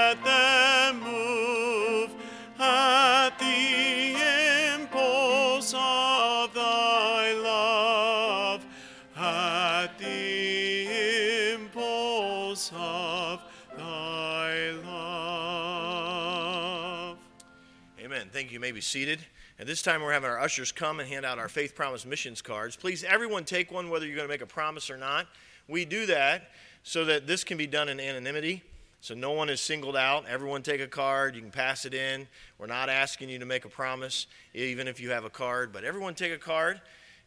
[18.69, 19.17] may be seated.
[19.57, 22.39] At this time, we're having our ushers come and hand out our Faith Promise missions
[22.39, 22.75] cards.
[22.75, 25.25] Please, everyone take one, whether you're going to make a promise or not.
[25.67, 26.51] We do that
[26.83, 28.61] so that this can be done in anonymity.
[29.01, 30.25] So no one is singled out.
[30.27, 31.33] Everyone take a card.
[31.33, 32.27] You can pass it in.
[32.59, 35.73] We're not asking you to make a promise, even if you have a card.
[35.73, 36.79] But everyone take a card,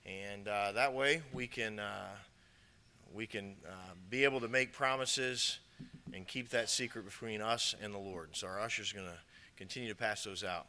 [0.07, 2.07] and uh, that way we can uh,
[3.13, 5.59] we can uh, be able to make promises
[6.15, 8.29] and keep that secret between us and the Lord.
[8.31, 9.19] So our ushers are going to
[9.57, 10.67] continue to pass those out.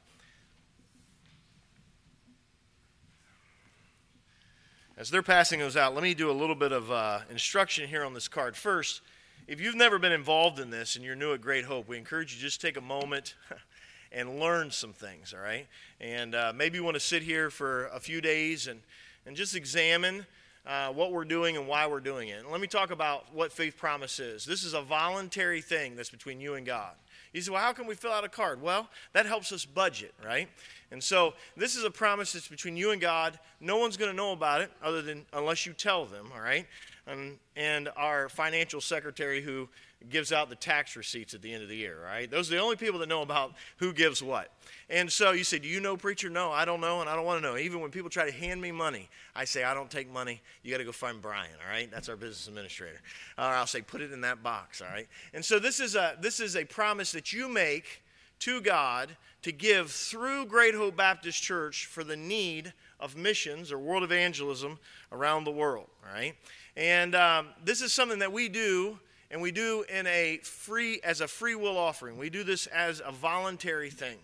[4.96, 8.04] As they're passing those out, let me do a little bit of uh, instruction here
[8.04, 8.56] on this card.
[8.56, 9.02] First,
[9.48, 12.36] if you've never been involved in this and you're new at Great Hope, we encourage
[12.36, 13.34] you just take a moment
[14.12, 15.66] and learn some things, all right?
[16.00, 18.82] And uh, maybe you want to sit here for a few days and,
[19.26, 20.28] and just examine
[20.68, 22.42] uh, what we're doing and why we're doing it.
[22.42, 24.46] And let me talk about what Faith Promise is.
[24.46, 26.94] This is a voluntary thing that's between you and God.
[27.34, 28.62] You say, well, how can we fill out a card?
[28.62, 30.48] Well, that helps us budget, right?
[30.92, 33.40] And so this is a promise that's between you and God.
[33.60, 36.68] No one's going to know about it other than unless you tell them, all right?
[37.06, 39.68] And, and our financial secretary who
[40.10, 42.30] gives out the tax receipts at the end of the year, right?
[42.30, 44.52] Those are the only people that know about who gives what.
[44.90, 46.30] And so you say, Do you know, preacher?
[46.30, 47.58] No, I don't know, and I don't want to know.
[47.58, 50.42] Even when people try to hand me money, I say, I don't take money.
[50.62, 51.90] You got to go find Brian, all right?
[51.92, 53.02] That's our business administrator.
[53.38, 55.08] Or I'll say, Put it in that box, all right?
[55.34, 58.04] And so this is a, this is a promise that you make
[58.40, 63.78] to God to give through Great Hope Baptist Church for the need of missions or
[63.78, 64.80] world evangelism
[65.12, 66.36] around the world, all right?
[66.76, 69.00] And um, this is something that we do
[69.34, 72.18] and we do in a free as a free will offering.
[72.18, 74.18] We do this as a voluntary thing.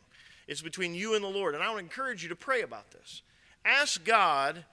[0.48, 1.56] It's between you and the lord.
[1.56, 3.24] And i would encourage you to pray about this.
[3.66, 4.66] Ask god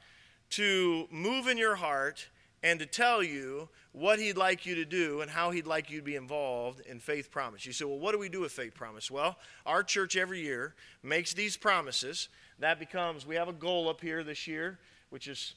[0.51, 2.28] to move in your heart
[2.62, 6.01] and to tell you what he'd like you to do and how he'd like you
[6.01, 7.65] to be involved in faith promise.
[7.65, 9.11] You say well what do we do with faith promise?
[9.11, 12.28] Well our church every year makes these promises.
[12.59, 14.78] That becomes we have a goal up here this year
[15.09, 15.55] which is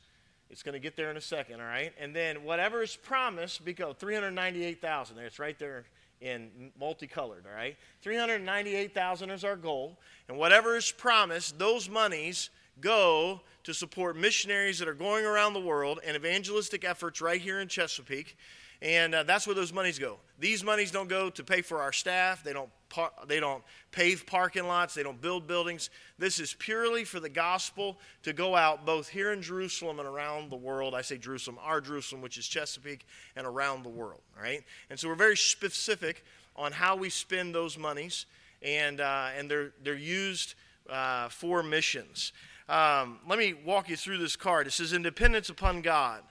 [0.49, 1.93] it's going to get there in a second, all right?
[1.99, 5.85] And then whatever is promised, because 398,000 there, it's right there
[6.21, 7.77] in multicolored, all right?
[8.01, 9.99] 398,000 is our goal.
[10.27, 12.49] And whatever is promised, those monies
[12.81, 17.59] go to support missionaries that are going around the world and evangelistic efforts right here
[17.59, 18.35] in Chesapeake.
[18.81, 20.17] And uh, that's where those monies go.
[20.39, 22.43] These monies don't go to pay for our staff.
[22.43, 24.93] They don't, par- they don't pave parking lots.
[24.93, 25.89] They don't build buildings.
[26.17, 30.49] This is purely for the gospel to go out both here in Jerusalem and around
[30.49, 30.95] the world.
[30.95, 33.05] I say Jerusalem, our Jerusalem, which is Chesapeake,
[33.35, 34.21] and around the world.
[34.37, 34.63] All right?
[34.89, 36.23] And so we're very specific
[36.55, 38.25] on how we spend those monies,
[38.61, 40.55] and, uh, and they're, they're used
[40.89, 42.31] uh, for missions.
[42.69, 44.67] Um, let me walk you through this card.
[44.67, 46.21] It says, Independence upon God.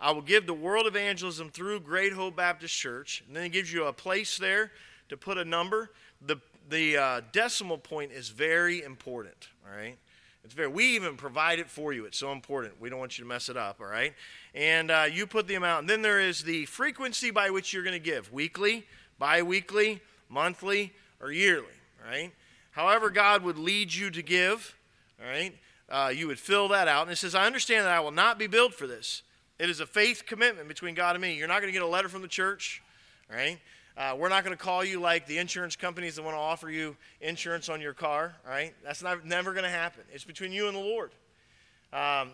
[0.00, 3.22] I will give the world evangelism through Great Hope Baptist Church.
[3.26, 4.72] And then it gives you a place there
[5.10, 5.90] to put a number.
[6.26, 6.36] The,
[6.70, 9.98] the uh, decimal point is very important, all right?
[10.42, 12.06] It's very, we even provide it for you.
[12.06, 12.80] It's so important.
[12.80, 14.14] We don't want you to mess it up, all right?
[14.54, 15.80] And uh, you put the amount.
[15.80, 18.86] And then there is the frequency by which you're going to give weekly,
[19.18, 20.00] bi weekly,
[20.30, 21.66] monthly, or yearly,
[22.02, 22.32] all right?
[22.70, 24.74] However, God would lead you to give,
[25.22, 25.54] all right?
[25.90, 27.02] Uh, you would fill that out.
[27.02, 29.22] And it says, I understand that I will not be billed for this.
[29.60, 31.34] It is a faith commitment between God and me.
[31.34, 32.82] You're not going to get a letter from the church,
[33.30, 33.58] right?
[33.94, 36.70] Uh, we're not going to call you like the insurance companies that want to offer
[36.70, 38.72] you insurance on your car, right?
[38.82, 40.02] That's not, never going to happen.
[40.14, 41.10] It's between you and the Lord.
[41.92, 42.30] Um,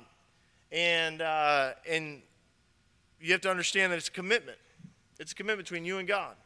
[0.71, 2.23] and, uh, and
[3.21, 4.59] you have to understand that it's a commitment.
[5.19, 6.37] It's a commitment between you and God.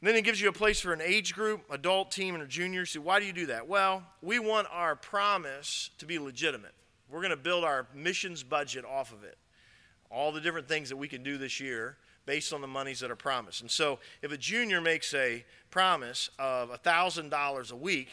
[0.00, 2.48] And then it gives you a place for an age group, adult team, and a
[2.48, 2.84] junior.
[2.84, 3.68] So why do you do that?
[3.68, 6.74] Well, we want our promise to be legitimate.
[7.14, 9.38] We're going to build our missions budget off of it.
[10.10, 11.96] All the different things that we can do this year
[12.26, 13.60] based on the monies that are promised.
[13.60, 18.08] And so, if a junior makes a promise of $1,000 a week,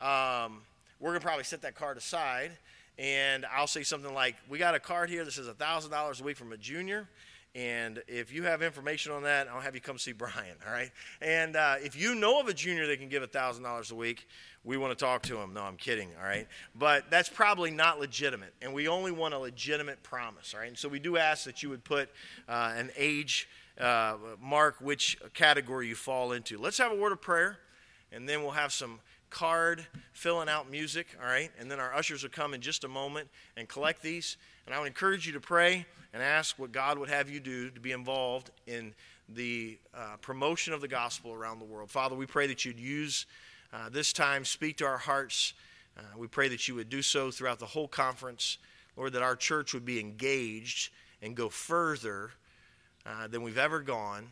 [0.00, 0.62] um,
[0.98, 2.50] we're going to probably set that card aside.
[2.98, 6.36] And I'll say something like, We got a card here that says $1,000 a week
[6.36, 7.08] from a junior.
[7.54, 10.90] And if you have information on that, I'll have you come see Brian, all right?
[11.20, 14.26] And uh, if you know of a junior that can give $1,000 a week,
[14.64, 15.52] we want to talk to him.
[15.52, 16.46] No, I'm kidding, all right?
[16.74, 18.54] But that's probably not legitimate.
[18.62, 20.68] And we only want a legitimate promise, all right?
[20.68, 22.08] And so we do ask that you would put
[22.48, 23.48] uh, an age
[23.78, 26.58] uh, mark which category you fall into.
[26.58, 27.58] Let's have a word of prayer,
[28.12, 29.00] and then we'll have some
[29.30, 31.50] card filling out music, all right?
[31.58, 34.36] And then our ushers will come in just a moment and collect these.
[34.66, 37.70] And I would encourage you to pray and ask what God would have you do
[37.70, 38.94] to be involved in
[39.28, 41.90] the uh, promotion of the gospel around the world.
[41.90, 43.26] Father, we pray that you'd use
[43.72, 45.54] uh, this time, speak to our hearts.
[45.96, 48.58] Uh, we pray that you would do so throughout the whole conference.
[48.96, 50.90] Lord, that our church would be engaged
[51.22, 52.30] and go further
[53.06, 54.28] uh, than we've ever gone.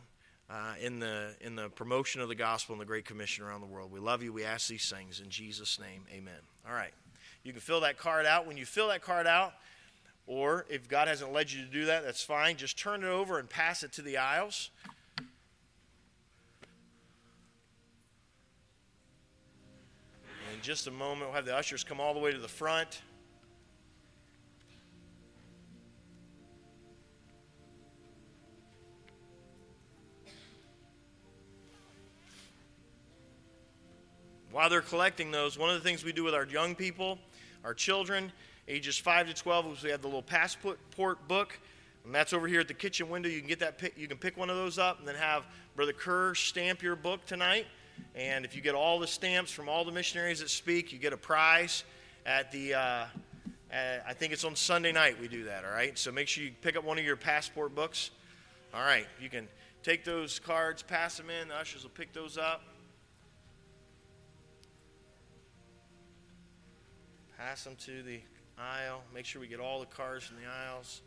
[0.49, 3.67] Uh, in the in the promotion of the gospel and the Great Commission around the
[3.67, 3.89] world.
[3.89, 4.33] We love you.
[4.33, 6.03] We ask these things in Jesus' name.
[6.11, 6.41] Amen.
[6.67, 6.91] All right.
[7.45, 8.45] You can fill that card out.
[8.45, 9.53] When you fill that card out,
[10.31, 12.55] or if God hasn't led you to do that, that's fine.
[12.55, 14.69] Just turn it over and pass it to the aisles.
[20.53, 23.01] In just a moment, we'll have the ushers come all the way to the front.
[34.49, 37.19] While they're collecting those, one of the things we do with our young people,
[37.65, 38.31] our children,
[38.67, 40.79] ages 5 to 12, we have the little passport
[41.27, 41.59] book.
[42.05, 43.29] And that's over here at the kitchen window.
[43.29, 43.77] You can get that.
[43.77, 45.43] Pick, you can pick one of those up, and then have
[45.75, 47.67] Brother Kerr stamp your book tonight.
[48.15, 51.13] And if you get all the stamps from all the missionaries that speak, you get
[51.13, 51.83] a prize
[52.25, 52.73] at the.
[52.73, 53.05] Uh,
[53.73, 55.63] I think it's on Sunday night we do that.
[55.63, 55.97] All right.
[55.97, 58.11] So make sure you pick up one of your passport books.
[58.73, 59.05] All right.
[59.21, 59.47] You can
[59.83, 61.49] take those cards, pass them in.
[61.49, 62.63] The ushers will pick those up.
[67.37, 68.19] Pass them to the
[68.61, 69.01] aisle.
[69.13, 71.01] Make sure we get all the cards in the aisles.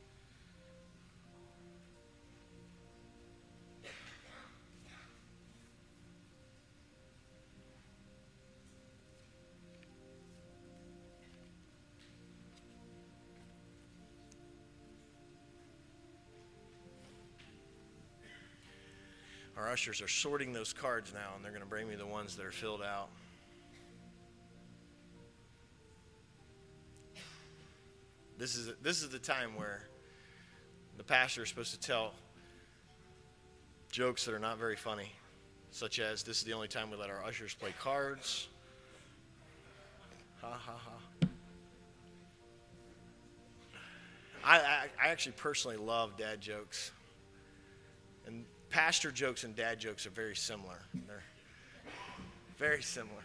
[19.57, 22.37] Our ushers are sorting those cards now, and they're going to bring me the ones
[22.37, 23.09] that are filled out.
[28.37, 29.83] This is, this is the time where
[30.97, 32.15] the pastor is supposed to tell
[33.91, 35.13] jokes that are not very funny,
[35.71, 38.49] such as this is the only time we let our ushers play cards.
[40.41, 41.29] Ha ha ha.
[44.45, 46.91] I, I, I actually personally love dad jokes.
[48.27, 50.81] And pastor jokes and dad jokes are very similar.
[51.07, 51.23] They're
[52.59, 53.23] very similar.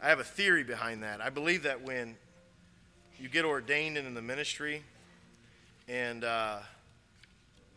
[0.00, 1.20] I have a theory behind that.
[1.20, 2.16] I believe that when
[3.18, 4.82] you get ordained into the ministry,
[5.88, 6.58] and uh,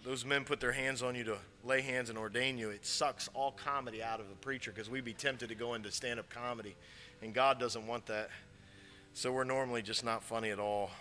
[0.04, 3.28] those men put their hands on you to lay hands and ordain you, it sucks
[3.34, 6.30] all comedy out of the preacher because we'd be tempted to go into stand up
[6.30, 6.76] comedy,
[7.24, 8.30] and God doesn't want that.
[9.14, 10.92] So we're normally just not funny at all.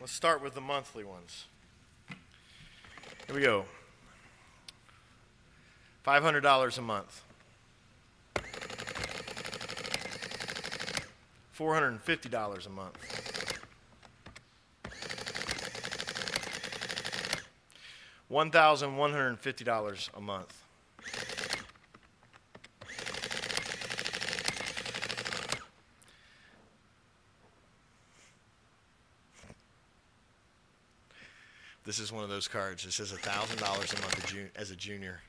[0.00, 1.44] Let's start with the monthly ones.
[3.26, 3.66] Here we go.
[6.06, 7.22] $500 a month.
[11.54, 12.96] $450 a month.
[18.30, 20.59] $1,150 a month.
[31.90, 32.84] This is one of those cards.
[32.84, 35.22] This says $1,000 a month as a junior.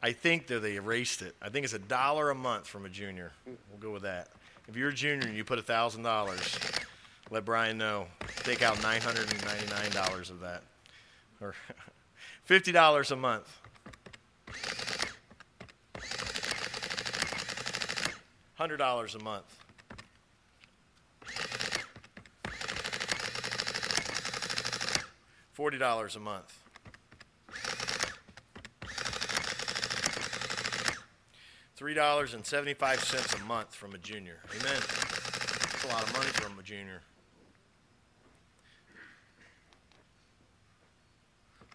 [0.00, 1.34] I think that they erased it.
[1.42, 3.32] I think it's a dollar a month from a junior.
[3.44, 4.28] We'll go with that.
[4.68, 6.56] If you're a junior and you put thousand dollars,
[7.32, 8.06] let Brian know.
[8.44, 10.62] Take out nine hundred and ninety-nine dollars of that,
[11.40, 11.56] or
[12.44, 13.52] fifty dollars a month.
[18.54, 19.59] Hundred dollars a month.
[25.60, 26.58] Forty dollars a month.
[31.78, 34.38] $3.75 a month from a junior.
[34.58, 34.80] Amen.
[34.80, 37.02] That's a lot of money from a junior.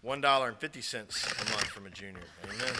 [0.04, 2.24] $1.50 a month from a junior.
[2.42, 2.74] Amen.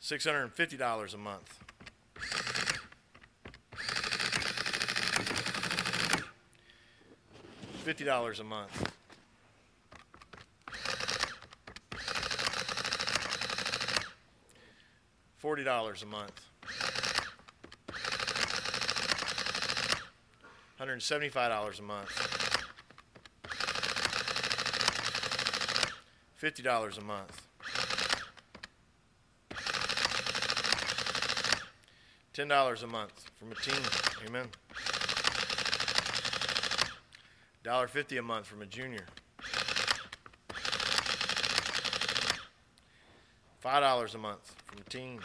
[0.00, 1.67] $650 a month.
[7.88, 8.92] $50 a month.
[15.42, 16.40] $40 a month.
[20.78, 22.10] $175 a month.
[26.42, 27.46] $50 a month.
[32.34, 33.82] $10 a month from a team.
[34.26, 34.48] Amen.
[37.68, 39.04] $1.50 a month from a junior.
[43.62, 45.20] $5 a month from a team.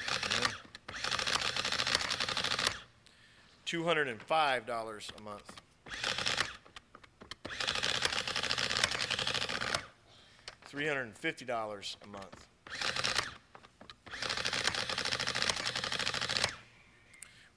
[3.66, 5.62] $205 a month.
[10.70, 12.48] $350 a month.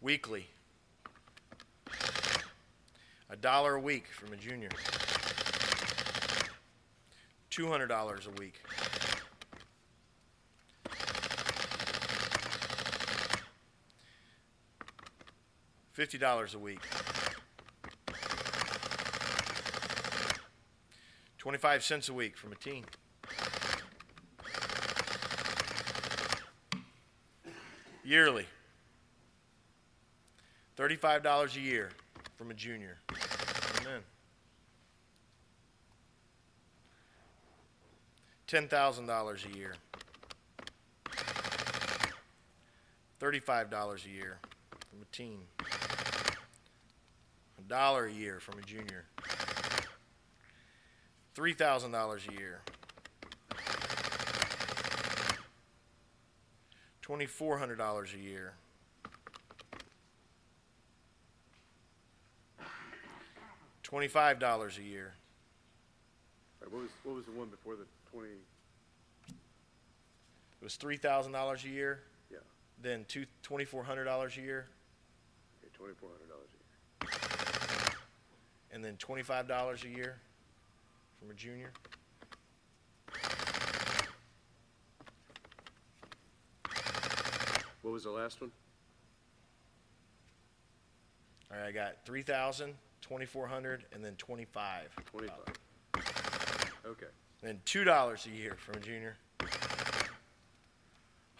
[0.00, 0.46] Weekly.
[3.28, 4.68] A dollar a week from a junior.
[7.50, 8.60] $200 a week.
[15.96, 16.80] $50 a week.
[21.38, 22.84] 25 cents a week from a teen.
[28.04, 28.46] Yearly.
[30.76, 31.90] $35 a year
[32.36, 32.98] from a junior.
[33.86, 34.02] Amen.
[38.48, 39.74] $10,000 a year.
[43.20, 44.38] $35 a year
[44.90, 45.38] from a teen
[47.58, 49.04] A dollar a year from a junior.
[51.34, 52.60] Three thousand dollars a year.
[57.02, 58.54] Twenty four hundred dollars a year.
[63.86, 65.14] Twenty five dollars a year.
[66.60, 68.30] Right, what was what was the one before the twenty?
[69.28, 69.34] It
[70.60, 72.00] was three thousand dollars a year.
[72.28, 72.38] Yeah.
[72.82, 74.66] Then two twenty four hundred dollars a year.
[75.62, 76.66] Okay, twenty four hundred dollars a year.
[78.72, 80.16] and then $25 a year
[81.20, 81.70] from a junior.
[87.82, 88.50] What was the last one?
[91.52, 92.04] All right, I got
[93.08, 94.96] 3,000, 2,400, and then 25.
[95.06, 95.36] 25.
[96.86, 97.06] Okay.
[97.42, 99.16] Then $2 a year from a junior.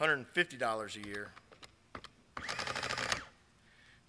[0.00, 1.30] $150 a year.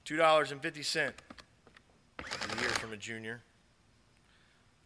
[0.05, 3.41] $2.50 a year from a junior.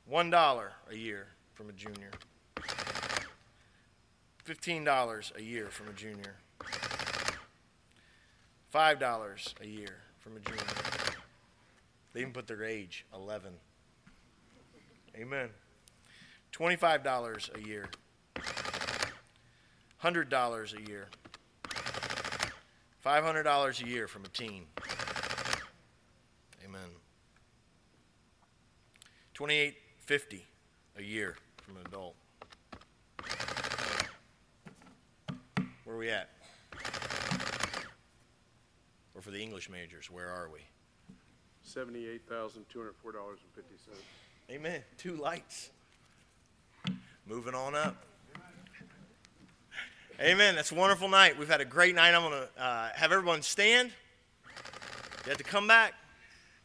[0.08, 2.10] One dollar a year from a junior.
[4.44, 6.36] Fifteen dollars a year from a junior.
[8.72, 11.01] Five dollars a year from a junior.
[12.14, 13.54] They even put their age, eleven.
[15.16, 15.50] Amen.
[16.52, 17.90] Twenty-five dollars a year.
[19.98, 21.08] Hundred dollars a year.
[23.00, 24.66] Five hundred dollars a year from a teen.
[26.66, 26.90] Amen.
[29.34, 30.46] 2850
[30.98, 32.16] a year from an adult.
[35.84, 36.30] Where are we at?
[39.16, 40.60] Or for the English majors, where are we?
[41.64, 44.04] Seventy-eight thousand, two hundred four dollars and fifty cents.
[44.50, 44.82] Amen.
[44.98, 45.70] Two lights.
[47.28, 47.96] Moving on up.
[50.20, 50.56] Amen.
[50.56, 51.38] That's a wonderful night.
[51.40, 52.14] We've had a great night.
[52.14, 53.92] I'm going to uh, have everyone stand.
[55.26, 55.94] You have to come back.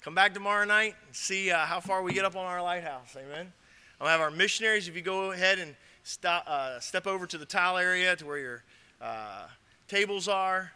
[0.03, 3.17] Come back tomorrow night and see uh, how far we get up on our lighthouse.
[3.17, 3.53] Amen.
[4.01, 4.89] I'll have our missionaries.
[4.89, 8.39] If you go ahead and stop, uh, step over to the tile area to where
[8.39, 8.65] your
[9.01, 9.47] uh,
[9.89, 10.71] tables are,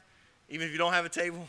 [0.49, 1.49] even if you don't have a table.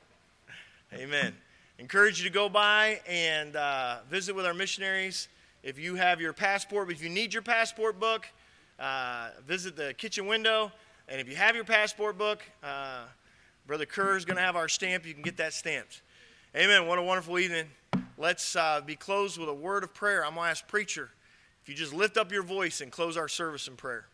[0.94, 1.34] Amen.
[1.80, 5.28] Encourage you to go by and uh, visit with our missionaries.
[5.62, 8.26] If you have your passport, if you need your passport book,
[8.78, 10.70] uh, visit the kitchen window.
[11.08, 13.04] And if you have your passport book, uh,
[13.66, 15.06] Brother Kerr is going to have our stamp.
[15.06, 16.02] You can get that stamped.
[16.54, 16.86] Amen.
[16.86, 17.64] What a wonderful evening.
[18.18, 20.22] Let's uh, be closed with a word of prayer.
[20.22, 21.08] I'm going to ask Preacher
[21.62, 24.04] if you just lift up your voice and close our service in prayer.